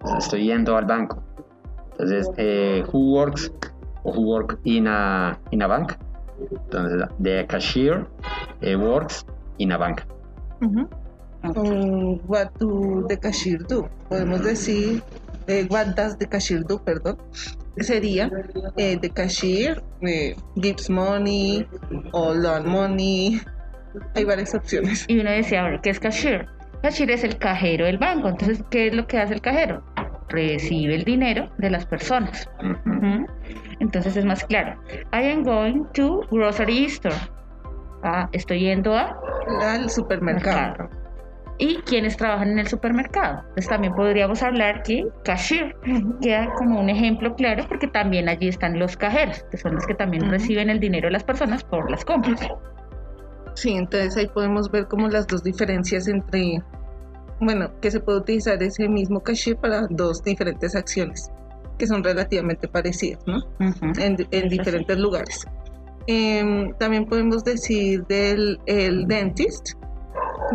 Entonces, 0.00 0.24
estoy 0.24 0.46
yendo 0.46 0.76
al 0.76 0.86
banco. 0.86 1.22
Entonces, 1.92 2.30
eh, 2.38 2.82
who 2.90 3.14
works 3.14 3.52
o 4.04 4.12
who 4.12 4.22
work 4.22 4.58
in 4.64 4.86
a, 4.86 5.38
in 5.50 5.62
a 5.62 5.68
bank. 5.68 5.96
Entonces, 6.50 7.06
the 7.18 7.46
cashier 7.46 8.06
eh, 8.62 8.74
works 8.74 9.26
in 9.58 9.72
a 9.72 9.78
bank. 9.78 10.02
Um, 10.62 12.18
what 12.26 12.50
do 12.58 13.06
the 13.08 13.16
cashier 13.18 13.58
do? 13.58 13.88
Podemos 14.08 14.42
decir, 14.42 15.02
eh, 15.46 15.66
what 15.68 15.94
does 15.94 16.16
the 16.16 16.26
cashier 16.26 16.62
do, 16.62 16.78
perdón. 16.78 17.18
Sería, 17.76 18.30
eh, 18.76 18.98
the 19.00 19.10
cashier 19.10 19.82
eh, 20.02 20.34
gives 20.56 20.88
money 20.88 21.66
o 22.12 22.32
loan 22.34 22.66
money. 22.68 23.40
Hay 24.14 24.24
varias 24.24 24.54
opciones. 24.54 25.04
Y 25.08 25.18
uno 25.20 25.30
decía, 25.30 25.80
¿qué 25.82 25.90
es 25.90 26.00
cashier? 26.00 26.48
Cashier 26.82 27.10
es 27.10 27.24
el 27.24 27.36
cajero 27.38 27.84
del 27.86 27.98
banco. 27.98 28.28
Entonces, 28.28 28.64
¿qué 28.70 28.88
es 28.88 28.94
lo 28.94 29.06
que 29.06 29.18
hace 29.18 29.34
el 29.34 29.40
cajero? 29.40 29.82
Recibe 30.28 30.94
el 30.94 31.04
dinero 31.04 31.50
de 31.58 31.70
las 31.70 31.84
personas. 31.86 32.48
Entonces 33.80 34.16
es 34.16 34.24
más 34.24 34.44
claro. 34.44 34.80
I 35.12 35.30
am 35.30 35.42
going 35.42 35.84
to 35.94 36.20
grocery 36.30 36.84
store. 36.86 37.16
Ah, 38.02 38.28
estoy 38.32 38.60
yendo 38.60 38.96
a 38.96 39.14
Al 39.62 39.90
supermercado. 39.90 40.56
mercado. 40.56 40.90
¿Y 41.58 41.76
quiénes 41.82 42.16
trabajan 42.16 42.52
en 42.52 42.58
el 42.60 42.68
supermercado? 42.68 43.42
Pues 43.52 43.68
también 43.68 43.94
podríamos 43.94 44.42
hablar 44.42 44.82
que 44.82 45.06
cashier 45.24 45.76
queda 46.22 46.50
como 46.54 46.80
un 46.80 46.88
ejemplo 46.88 47.34
claro 47.34 47.64
porque 47.68 47.86
también 47.86 48.30
allí 48.30 48.48
están 48.48 48.78
los 48.78 48.96
cajeros, 48.96 49.44
que 49.50 49.58
son 49.58 49.74
los 49.74 49.86
que 49.86 49.94
también 49.94 50.30
reciben 50.30 50.70
el 50.70 50.80
dinero 50.80 51.08
de 51.08 51.12
las 51.12 51.24
personas 51.24 51.62
por 51.62 51.90
las 51.90 52.02
compras. 52.06 52.48
Sí, 53.60 53.74
entonces 53.74 54.16
ahí 54.16 54.26
podemos 54.26 54.70
ver 54.70 54.88
como 54.88 55.06
las 55.08 55.26
dos 55.26 55.42
diferencias 55.42 56.08
entre, 56.08 56.62
bueno, 57.40 57.70
que 57.82 57.90
se 57.90 58.00
puede 58.00 58.20
utilizar 58.20 58.62
ese 58.62 58.88
mismo 58.88 59.20
cashier 59.20 59.58
para 59.58 59.86
dos 59.90 60.24
diferentes 60.24 60.74
acciones 60.74 61.30
que 61.76 61.86
son 61.86 62.02
relativamente 62.02 62.68
parecidas, 62.68 63.22
¿no? 63.26 63.42
En, 63.98 64.48
diferentes 64.48 64.98
lugares. 64.98 65.46
Em, 66.06 66.72
también 66.78 67.04
podemos 67.04 67.44
decir 67.44 68.06
del 68.06 68.58
el 68.64 69.06
dentist, 69.06 69.72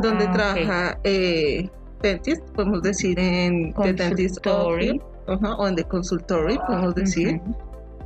donde 0.01 0.25
Ah, 0.25 0.31
trabaja 0.31 0.99
eh, 1.03 1.69
dentist, 2.01 2.41
podemos 2.55 2.81
decir 2.81 3.19
en 3.19 3.71
the 3.73 3.93
dentist 3.93 4.47
office, 4.47 4.99
o 5.27 5.67
en 5.67 5.75
the 5.75 5.83
consultory, 5.83 6.57
podemos 6.65 6.95
decir. 6.95 7.39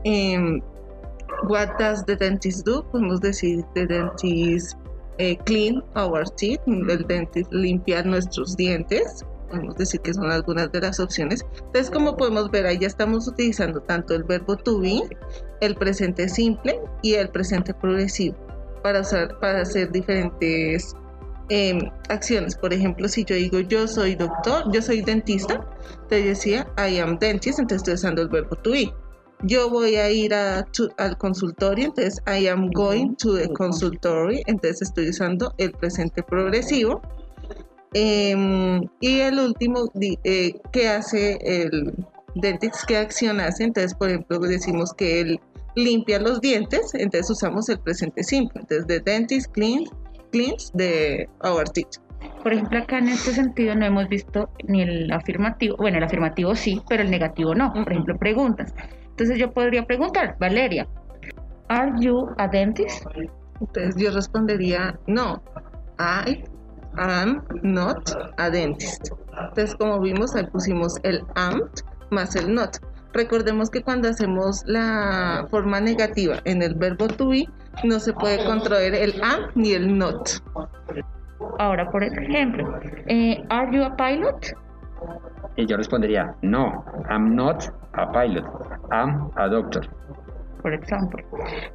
Em, 0.04 0.62
what 1.48 1.70
does 1.80 2.06
the 2.06 2.18
dentist 2.18 2.66
do? 2.66 2.84
Podemos 2.92 3.22
decir 3.22 3.64
the 3.76 3.86
dentist 3.86 4.78
eh, 5.20 5.38
clean 5.46 5.84
our 5.96 6.28
teeth, 6.30 6.62
el 6.66 7.06
dentist 7.08 7.52
limpiar 7.52 8.06
nuestros 8.06 8.56
dientes. 8.56 9.26
Podemos 9.50 9.76
decir 9.76 10.00
que 10.02 10.14
son 10.14 10.32
algunas 10.32 10.72
de 10.72 10.82
las 10.82 11.00
opciones. 11.00 11.46
Entonces, 11.58 11.92
como 11.92 12.16
podemos 12.16 12.50
ver, 12.52 12.66
ahí 12.66 12.80
ya 12.80 12.88
estamos 12.88 13.28
utilizando 13.28 13.82
tanto 13.82 14.16
el 14.16 14.24
verbo 14.24 14.56
to 14.56 14.80
be, 14.80 15.02
el 15.62 15.76
presente 15.76 16.30
simple 16.30 16.80
y 17.02 17.16
el 17.16 17.30
presente 17.30 17.74
progresivo 17.74 18.38
para, 18.82 19.02
usar, 19.02 19.38
para 19.40 19.62
hacer 19.62 19.92
diferentes 19.92 20.94
em, 21.50 21.90
acciones. 22.10 22.56
Por 22.56 22.74
ejemplo, 22.74 23.08
si 23.08 23.26
yo 23.26 23.36
digo 23.36 23.60
yo 23.60 23.88
soy 23.88 24.16
doctor, 24.16 24.72
yo 24.72 24.82
soy 24.82 25.02
dentista, 25.02 25.68
te 26.08 26.24
decía 26.24 26.68
I 26.78 27.00
am 27.00 27.18
dentist, 27.20 27.60
entonces 27.60 27.82
estoy 27.82 27.96
usando 27.96 28.22
el 28.22 28.30
verbo 28.30 28.56
to 28.58 28.72
be. 28.72 28.94
Yo 29.44 29.70
voy 29.70 29.96
a 29.96 30.10
ir 30.12 30.34
a, 30.34 30.64
to- 30.64 30.90
al 30.98 31.18
consultorio, 31.18 31.86
entonces 31.86 32.22
I 32.28 32.48
am 32.48 32.70
going 32.72 33.16
to 33.16 33.36
the 33.38 33.48
consultory, 33.54 34.44
entonces 34.48 34.82
estoy 34.82 35.10
usando 35.10 35.54
el 35.58 35.72
presente 35.72 36.22
progresivo. 36.24 37.02
Em, 37.94 38.82
y 39.00 39.20
el 39.22 39.40
último, 39.40 39.90
eh, 40.24 40.54
¿qué 40.72 40.90
hace 40.90 41.40
el 41.42 41.94
dentist? 42.36 42.84
¿Qué 42.88 42.98
acción 42.98 43.40
hace? 43.40 43.64
Entonces, 43.64 43.94
por 43.96 44.10
ejemplo, 44.10 44.40
decimos 44.40 44.94
que 44.94 45.22
él 45.22 45.40
limpia 45.76 46.20
los 46.20 46.42
dientes, 46.42 46.94
entonces 46.94 47.30
usamos 47.30 47.70
el 47.70 47.80
presente 47.80 48.24
simple. 48.24 48.62
Entonces, 48.62 48.86
the 48.88 49.00
dentist 49.00 49.52
cleans, 49.54 49.90
cleans 50.32 50.72
the 50.76 51.28
our 51.44 51.64
teeth. 51.70 51.98
Por 52.44 52.54
ejemplo, 52.54 52.80
acá 52.80 52.98
en 53.00 53.08
este 53.10 53.32
sentido 53.32 53.74
no 53.76 53.86
hemos 53.86 54.08
visto 54.10 54.50
ni 54.68 54.82
el 54.82 55.12
afirmativo, 55.12 55.78
bueno, 55.78 55.98
el 55.98 56.04
afirmativo 56.04 56.54
sí, 56.56 56.82
pero 56.90 57.04
el 57.04 57.10
negativo 57.10 57.56
no. 57.56 57.72
Por 57.74 57.92
ejemplo, 57.92 58.18
preguntas. 58.18 58.74
Entonces 59.20 59.38
yo 59.38 59.52
podría 59.52 59.84
preguntar, 59.86 60.38
Valeria, 60.40 60.88
¿Are 61.68 61.92
you 62.00 62.30
a 62.38 62.48
dentist? 62.48 63.06
Entonces 63.60 64.02
yo 64.02 64.12
respondería, 64.12 64.98
no, 65.08 65.44
I 66.00 66.42
am 66.96 67.44
not 67.62 68.12
a 68.38 68.50
dentist. 68.50 69.10
Entonces 69.38 69.76
como 69.76 70.00
vimos, 70.00 70.36
ahí 70.36 70.46
pusimos 70.46 70.96
el 71.04 71.22
am 71.36 71.64
más 72.12 72.34
el 72.38 72.56
not. 72.56 72.78
Recordemos 73.12 73.70
que 73.70 73.84
cuando 73.84 74.08
hacemos 74.08 74.64
la 74.66 75.46
forma 75.52 75.82
negativa 75.82 76.38
en 76.46 76.62
el 76.62 76.76
verbo 76.76 77.10
to 77.10 77.28
be, 77.28 77.46
no 77.84 78.00
se 78.00 78.14
puede 78.14 78.46
contraer 78.46 78.96
el 78.96 79.22
am 79.22 79.52
ni 79.54 79.74
el 79.74 79.98
not. 79.98 80.30
Ahora, 81.58 81.92
por 81.92 82.06
ejemplo, 82.06 82.80
eh, 83.08 83.44
¿Are 83.50 83.70
you 83.70 83.84
a 83.84 83.98
pilot? 83.98 84.56
Y 85.56 85.66
yo 85.66 85.78
respondería, 85.78 86.36
no, 86.42 86.84
I'm 87.10 87.36
not 87.36 87.64
a 87.94 88.12
pilot, 88.12 88.46
I'm 88.92 89.30
a 89.36 89.48
doctor. 89.48 89.88
Por 90.62 90.74
ejemplo. 90.74 91.24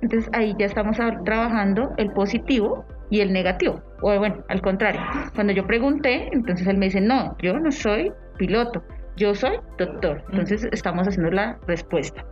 Entonces 0.03 0.31
ahí 0.33 0.55
ya 0.59 0.67
estamos 0.67 0.97
trabajando 1.25 1.93
el 1.97 2.11
positivo 2.13 2.85
y 3.11 3.21
el 3.21 3.33
negativo. 3.33 3.81
O 4.03 4.19
bueno, 4.19 4.43
al 4.49 4.61
contrario. 4.61 5.01
Cuando 5.35 5.53
yo 5.53 5.67
pregunté, 5.67 6.29
entonces 6.33 6.67
él 6.67 6.79
me 6.79 6.87
dice, 6.87 7.01
no, 7.01 7.37
yo 7.39 7.59
no 7.59 7.71
soy 7.71 8.13
piloto, 8.37 8.83
yo 9.17 9.35
soy 9.35 9.59
doctor. 9.79 10.23
Entonces 10.31 10.69
estamos 10.73 11.09
haciendo 11.09 11.31
la 11.31 11.59
respuesta. 11.67 12.25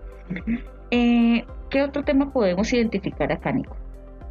Eh, 0.91 1.45
¿Qué 1.71 1.83
otro 1.83 2.03
tema 2.05 2.31
podemos 2.31 2.73
identificar 2.73 3.33
acá, 3.33 3.53
Nico? 3.53 3.77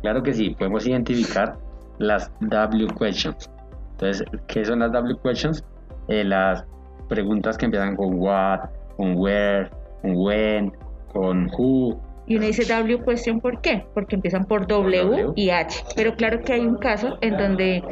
Claro 0.02 0.22
que 0.22 0.34
sí, 0.34 0.56
podemos 0.58 0.86
identificar 0.86 1.58
las 1.98 2.32
W 2.42 2.88
questions. 3.00 3.50
Entonces, 3.94 4.24
¿qué 4.48 4.66
son 4.66 4.80
las 4.80 4.92
W 4.92 5.18
questions? 5.24 5.64
Eh, 6.08 6.24
las 6.24 6.66
preguntas 7.08 7.58
que 7.58 7.66
empiezan 7.66 7.96
con 7.96 8.20
what, 8.20 8.60
con 8.98 9.16
where, 9.18 9.70
con 10.02 10.14
when, 10.16 10.72
con 11.14 11.50
who. 11.58 12.00
Y 12.28 12.38
uno 12.38 12.46
dice 12.46 12.64
W 12.66 13.04
question, 13.04 13.42
¿por 13.42 13.60
qué? 13.62 13.86
Porque 13.94 14.16
empiezan 14.16 14.46
por 14.46 14.66
W, 14.68 15.04
W. 15.04 15.34
y 15.36 15.50
H. 15.50 15.84
Pero 15.96 16.16
claro 16.16 16.42
que 16.42 16.54
hay 16.54 16.62
un 16.66 16.78
caso 16.78 17.18
en 17.22 17.38
donde 17.38 17.84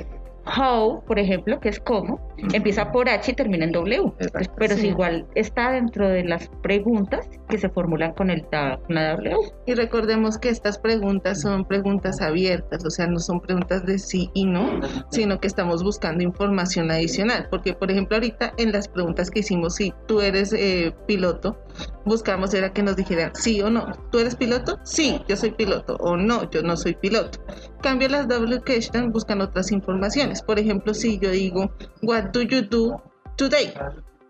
how, 0.58 1.04
por 1.06 1.20
ejemplo, 1.20 1.60
que 1.60 1.70
es 1.70 1.80
cómo, 1.80 2.20
empieza 2.54 2.92
por 2.92 3.10
H 3.10 3.32
y 3.32 3.34
termina 3.36 3.66
en 3.66 3.72
W. 3.72 4.14
Exacto. 4.20 4.52
Pero 4.58 4.76
si 4.76 4.82
Sí. 4.82 4.88
igual 4.88 5.26
está 5.36 5.72
dentro 5.72 6.08
de 6.08 6.24
las 6.24 6.48
preguntas 6.62 7.30
que 7.50 7.58
se 7.58 7.70
formulan 7.70 8.14
con 8.14 8.30
el 8.30 8.46
ta- 8.48 8.80
con 8.86 8.96
W. 8.96 9.36
Y 9.66 9.74
recordemos 9.74 10.38
que 10.38 10.50
estas 10.50 10.78
preguntas 10.78 11.42
son 11.42 11.66
preguntas 11.66 12.22
abiertas, 12.22 12.86
o 12.86 12.90
sea, 12.90 13.08
no 13.08 13.20
son 13.20 13.42
preguntas 13.42 13.86
de 13.86 13.98
sí 14.00 14.30
y 14.34 14.46
no, 14.46 14.80
sino 15.12 15.40
que 15.40 15.48
estamos 15.48 15.84
buscando 15.84 16.24
información 16.24 16.92
adicional. 16.92 17.48
Porque, 17.50 17.74
por 17.74 17.92
ejemplo, 17.92 18.16
ahorita 18.18 18.54
en 18.58 18.72
las 18.72 18.88
preguntas 18.88 19.30
que 19.32 19.40
hicimos, 19.40 19.76
si 19.76 19.94
tú 20.08 20.22
eres 20.22 20.54
eh, 20.54 20.94
piloto, 21.08 21.58
buscamos 22.06 22.54
era 22.54 22.72
que 22.72 22.84
nos 22.84 22.96
dijeran 22.96 23.32
sí 23.34 23.62
o 23.62 23.70
no. 23.70 23.92
¿Tú 24.12 24.20
eres 24.20 24.36
piloto? 24.36 24.80
Sí, 24.84 25.20
yo 25.28 25.36
soy 25.36 25.52
piloto. 25.52 25.96
O 26.00 26.16
no, 26.16 26.50
yo 26.52 26.62
no 26.62 26.78
soy 26.78 26.94
piloto. 26.96 27.40
Cambio 27.82 28.10
las 28.10 28.28
W 28.28 28.62
question 28.62 29.12
buscan 29.12 29.42
otras 29.42 29.72
informaciones. 29.72 30.42
Por 30.42 30.60
ejemplo, 30.60 30.94
si 30.94 31.18
yo 31.20 31.32
digo, 31.32 31.72
what 32.04 32.26
do 32.32 32.42
you 32.44 32.62
do 32.62 33.02
today? 33.38 33.74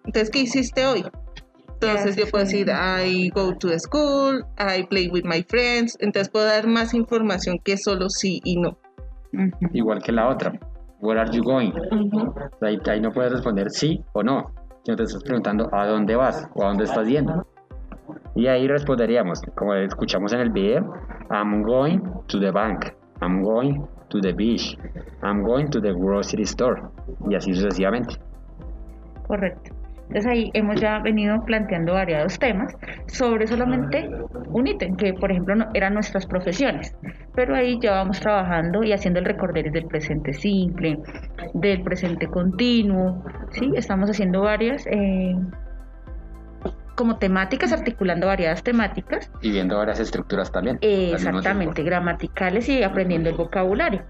Entonces, 0.05 0.29
¿qué 0.29 0.39
hiciste 0.39 0.85
hoy? 0.87 1.05
Entonces 1.81 2.17
yo 2.17 2.27
puedo 2.29 2.43
decir, 2.43 2.67
I 2.69 3.29
go 3.29 3.55
to 3.57 3.79
school, 3.79 4.45
I 4.57 4.83
play 4.83 5.07
with 5.07 5.23
my 5.23 5.43
friends. 5.47 5.97
Entonces 6.01 6.29
puedo 6.29 6.45
dar 6.45 6.67
más 6.67 6.93
información 6.93 7.59
que 7.63 7.77
solo 7.77 8.09
sí 8.09 8.41
y 8.43 8.57
no. 8.57 8.77
Igual 9.71 10.01
que 10.01 10.11
la 10.11 10.27
otra. 10.27 10.59
Where 10.99 11.21
are 11.21 11.31
you 11.31 11.41
going? 11.41 11.71
Ahí, 12.61 12.77
ahí 12.85 12.99
no 12.99 13.11
puedes 13.11 13.31
responder 13.31 13.69
sí 13.69 14.03
o 14.11 14.23
no. 14.23 14.51
Sino 14.83 14.97
te 14.97 15.03
estás 15.03 15.23
preguntando 15.23 15.69
a 15.73 15.85
dónde 15.87 16.15
vas 16.15 16.49
o 16.55 16.63
a 16.63 16.67
dónde 16.67 16.83
estás 16.83 17.07
yendo. 17.07 17.47
Y 18.35 18.47
ahí 18.47 18.67
responderíamos, 18.67 19.41
como 19.55 19.73
escuchamos 19.75 20.33
en 20.33 20.41
el 20.41 20.49
video, 20.49 20.93
I'm 21.29 21.61
going 21.63 21.99
to 22.27 22.39
the 22.39 22.51
bank, 22.51 22.93
I'm 23.21 23.41
going 23.41 23.85
to 24.09 24.19
the 24.19 24.33
beach, 24.33 24.77
I'm 25.21 25.43
going 25.43 25.69
to 25.69 25.79
the 25.79 25.93
grocery 25.93 26.43
store. 26.43 26.81
Y 27.29 27.35
así 27.35 27.53
sucesivamente. 27.53 28.15
Correcto. 29.27 29.78
Entonces 30.09 30.25
ahí 30.25 30.49
hemos 30.55 30.81
ya 30.81 30.97
venido 30.99 31.39
planteando 31.45 31.93
variados 31.93 32.39
temas 32.39 32.75
sobre 33.07 33.45
solamente 33.45 34.09
un 34.47 34.65
ítem, 34.65 34.95
que 34.95 35.13
por 35.13 35.29
ejemplo 35.31 35.55
no- 35.55 35.67
eran 35.75 35.93
nuestras 35.93 36.25
profesiones. 36.25 36.95
Pero 37.35 37.53
ahí 37.55 37.77
ya 37.79 37.91
vamos 37.91 38.19
trabajando 38.19 38.83
y 38.83 38.91
haciendo 38.91 39.19
el 39.19 39.25
recorderis 39.25 39.71
del 39.71 39.85
presente 39.85 40.33
simple, 40.33 40.97
del 41.53 41.83
presente 41.83 42.25
continuo, 42.25 43.23
¿sí? 43.51 43.71
Estamos 43.75 44.09
haciendo 44.09 44.41
varias 44.41 44.83
eh, 44.87 45.35
como 46.95 47.17
temáticas, 47.17 47.71
articulando 47.71 48.27
variadas 48.27 48.61
temáticas, 48.63 49.31
Y 49.41 49.51
viendo 49.51 49.77
varias 49.77 49.99
estructuras 50.01 50.51
también. 50.51 50.79
exactamente, 50.81 51.83
gramaticales 51.83 52.67
y 52.67 52.83
aprendiendo 52.83 53.29
el 53.29 53.37
vocabulario. 53.37 54.01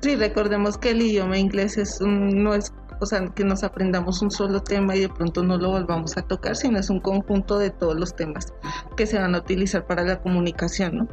Sí, 0.00 0.14
recordemos 0.14 0.78
que 0.78 0.90
el 0.90 1.00
idioma 1.02 1.36
inglés 1.38 1.78
es 1.78 2.00
un- 2.00 2.44
no 2.44 2.54
es, 2.54 2.72
o 3.00 3.06
sea, 3.06 3.26
que 3.28 3.44
nos 3.44 3.64
aprendamos 3.64 4.22
un 4.22 4.30
solo 4.30 4.62
tema 4.62 4.96
y 4.96 5.00
de 5.00 5.08
pronto 5.08 5.42
no 5.42 5.56
lo 5.56 5.70
volvamos 5.70 6.16
a 6.16 6.22
tocar, 6.22 6.56
sino 6.56 6.78
es 6.78 6.90
un 6.90 7.00
conjunto 7.00 7.58
de 7.58 7.70
todos 7.70 7.98
los 7.98 8.14
temas 8.14 8.52
que 8.96 9.06
se 9.06 9.18
van 9.18 9.34
a 9.34 9.38
utilizar 9.38 9.86
para 9.86 10.02
la 10.02 10.20
comunicación, 10.20 10.98
¿no? 10.98 11.08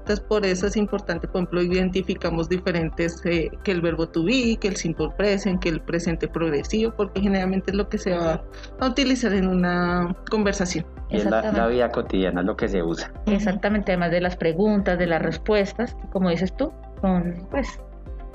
Entonces, 0.00 0.26
por 0.26 0.44
eso 0.44 0.66
es 0.66 0.76
importante, 0.76 1.28
por 1.28 1.42
ejemplo, 1.42 1.62
identificamos 1.62 2.48
diferentes, 2.48 3.20
eh, 3.26 3.50
que 3.62 3.70
el 3.70 3.80
verbo 3.80 4.08
to 4.08 4.24
be, 4.24 4.56
que 4.60 4.66
el 4.68 4.76
simple 4.76 5.10
present, 5.16 5.60
que 5.62 5.68
el 5.68 5.80
presente 5.80 6.26
progresivo, 6.26 6.92
porque 6.96 7.20
generalmente 7.20 7.70
es 7.70 7.76
lo 7.76 7.88
que 7.88 7.98
se 7.98 8.16
va 8.16 8.42
a 8.80 8.86
utilizar 8.86 9.32
en 9.34 9.46
una 9.46 10.16
conversación. 10.30 10.86
Es 11.10 11.24
la, 11.26 11.66
vida 11.68 11.90
cotidiana, 11.90 12.42
lo 12.42 12.56
que 12.56 12.68
se 12.68 12.82
usa. 12.82 13.12
Exactamente, 13.26 13.92
además 13.92 14.10
de 14.10 14.20
las 14.20 14.36
preguntas, 14.36 14.98
de 14.98 15.06
las 15.06 15.20
respuestas, 15.20 15.94
que 15.94 16.08
como 16.08 16.30
dices 16.30 16.56
tú, 16.56 16.72
son 17.02 17.46
pues 17.50 17.78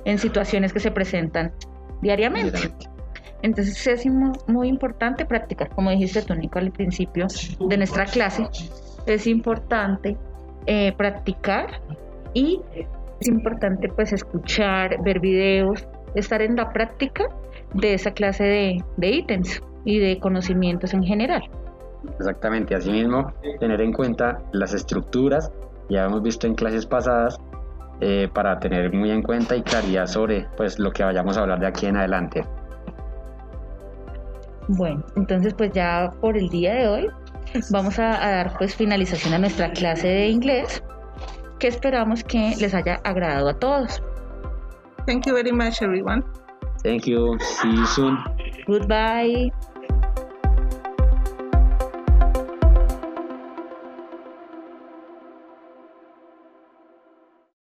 en 0.06 0.20
situaciones 0.20 0.72
que 0.72 0.80
se 0.80 0.91
presentan 0.91 1.52
diariamente. 2.02 2.58
Directamente. 2.58 2.95
Entonces 3.42 3.86
es 3.88 4.06
mu- 4.06 4.34
muy 4.48 4.68
importante 4.68 5.26
practicar, 5.26 5.70
como 5.70 5.92
dijiste 5.92 6.22
tú, 6.24 6.34
Nico, 6.36 6.60
al 6.60 6.72
principio 6.72 7.28
de 7.60 7.78
nuestra 7.78 8.06
clase, 8.06 8.48
es 9.06 9.28
importante 9.28 10.18
eh, 10.66 10.94
practicar 10.98 11.82
y 12.34 12.60
es 13.20 13.28
importante 13.28 13.88
pues 13.90 14.14
escuchar, 14.14 15.02
ver 15.04 15.20
videos, 15.20 15.88
estar 16.16 16.42
en 16.42 16.56
la 16.56 16.72
práctica 16.72 17.26
de 17.74 17.94
esa 17.94 18.12
clase 18.12 18.44
de, 18.44 18.84
de 18.98 19.10
ítems 19.10 19.62
y 19.84 20.00
de 20.00 20.20
conocimientos 20.20 20.94
en 20.94 21.04
general. 21.04 21.44
Exactamente, 22.20 22.76
asimismo, 22.76 23.32
tener 23.60 23.82
en 23.82 23.92
cuenta 23.94 24.40
las 24.52 24.74
estructuras, 24.74 25.52
ya 25.90 26.06
hemos 26.06 26.22
visto 26.24 26.48
en 26.48 26.56
clases 26.56 26.86
pasadas, 26.86 27.38
eh, 28.02 28.28
para 28.34 28.60
tener 28.60 28.92
muy 28.94 29.10
en 29.12 29.22
cuenta 29.22 29.56
y 29.56 29.62
claridad 29.62 30.06
sobre 30.08 30.48
pues, 30.58 30.80
lo 30.80 30.92
que 30.92 31.04
vayamos 31.04 31.38
a 31.38 31.42
hablar 31.42 31.60
de 31.60 31.68
aquí 31.68 31.86
en 31.86 31.98
adelante. 31.98 32.44
Bueno, 34.67 35.04
entonces 35.15 35.54
pues 35.54 35.71
ya 35.73 36.12
por 36.21 36.38
el 36.38 36.49
día 36.49 36.73
de 36.73 36.88
hoy 36.88 37.08
vamos 37.69 37.99
a, 37.99 38.25
a 38.25 38.32
dar 38.32 38.58
pues 38.58 38.75
finalización 38.75 39.34
a 39.34 39.39
nuestra 39.39 39.71
clase 39.71 40.08
de 40.08 40.28
inglés 40.30 40.84
que 41.60 41.67
esperamos 41.67 42.23
que 42.23 42.56
les 42.60 42.73
haya 42.73 42.95
agradado 43.04 43.49
a 43.49 43.60
todos. 43.60 44.01
Thank 45.06 45.28
you 45.28 45.34
very 45.34 45.51
much, 45.51 45.82
everyone. 45.82 46.23
Thank 46.84 47.06
you, 47.06 47.38
see 47.39 47.75
you 47.75 47.86
soon. 47.86 48.17
Goodbye. 48.67 49.51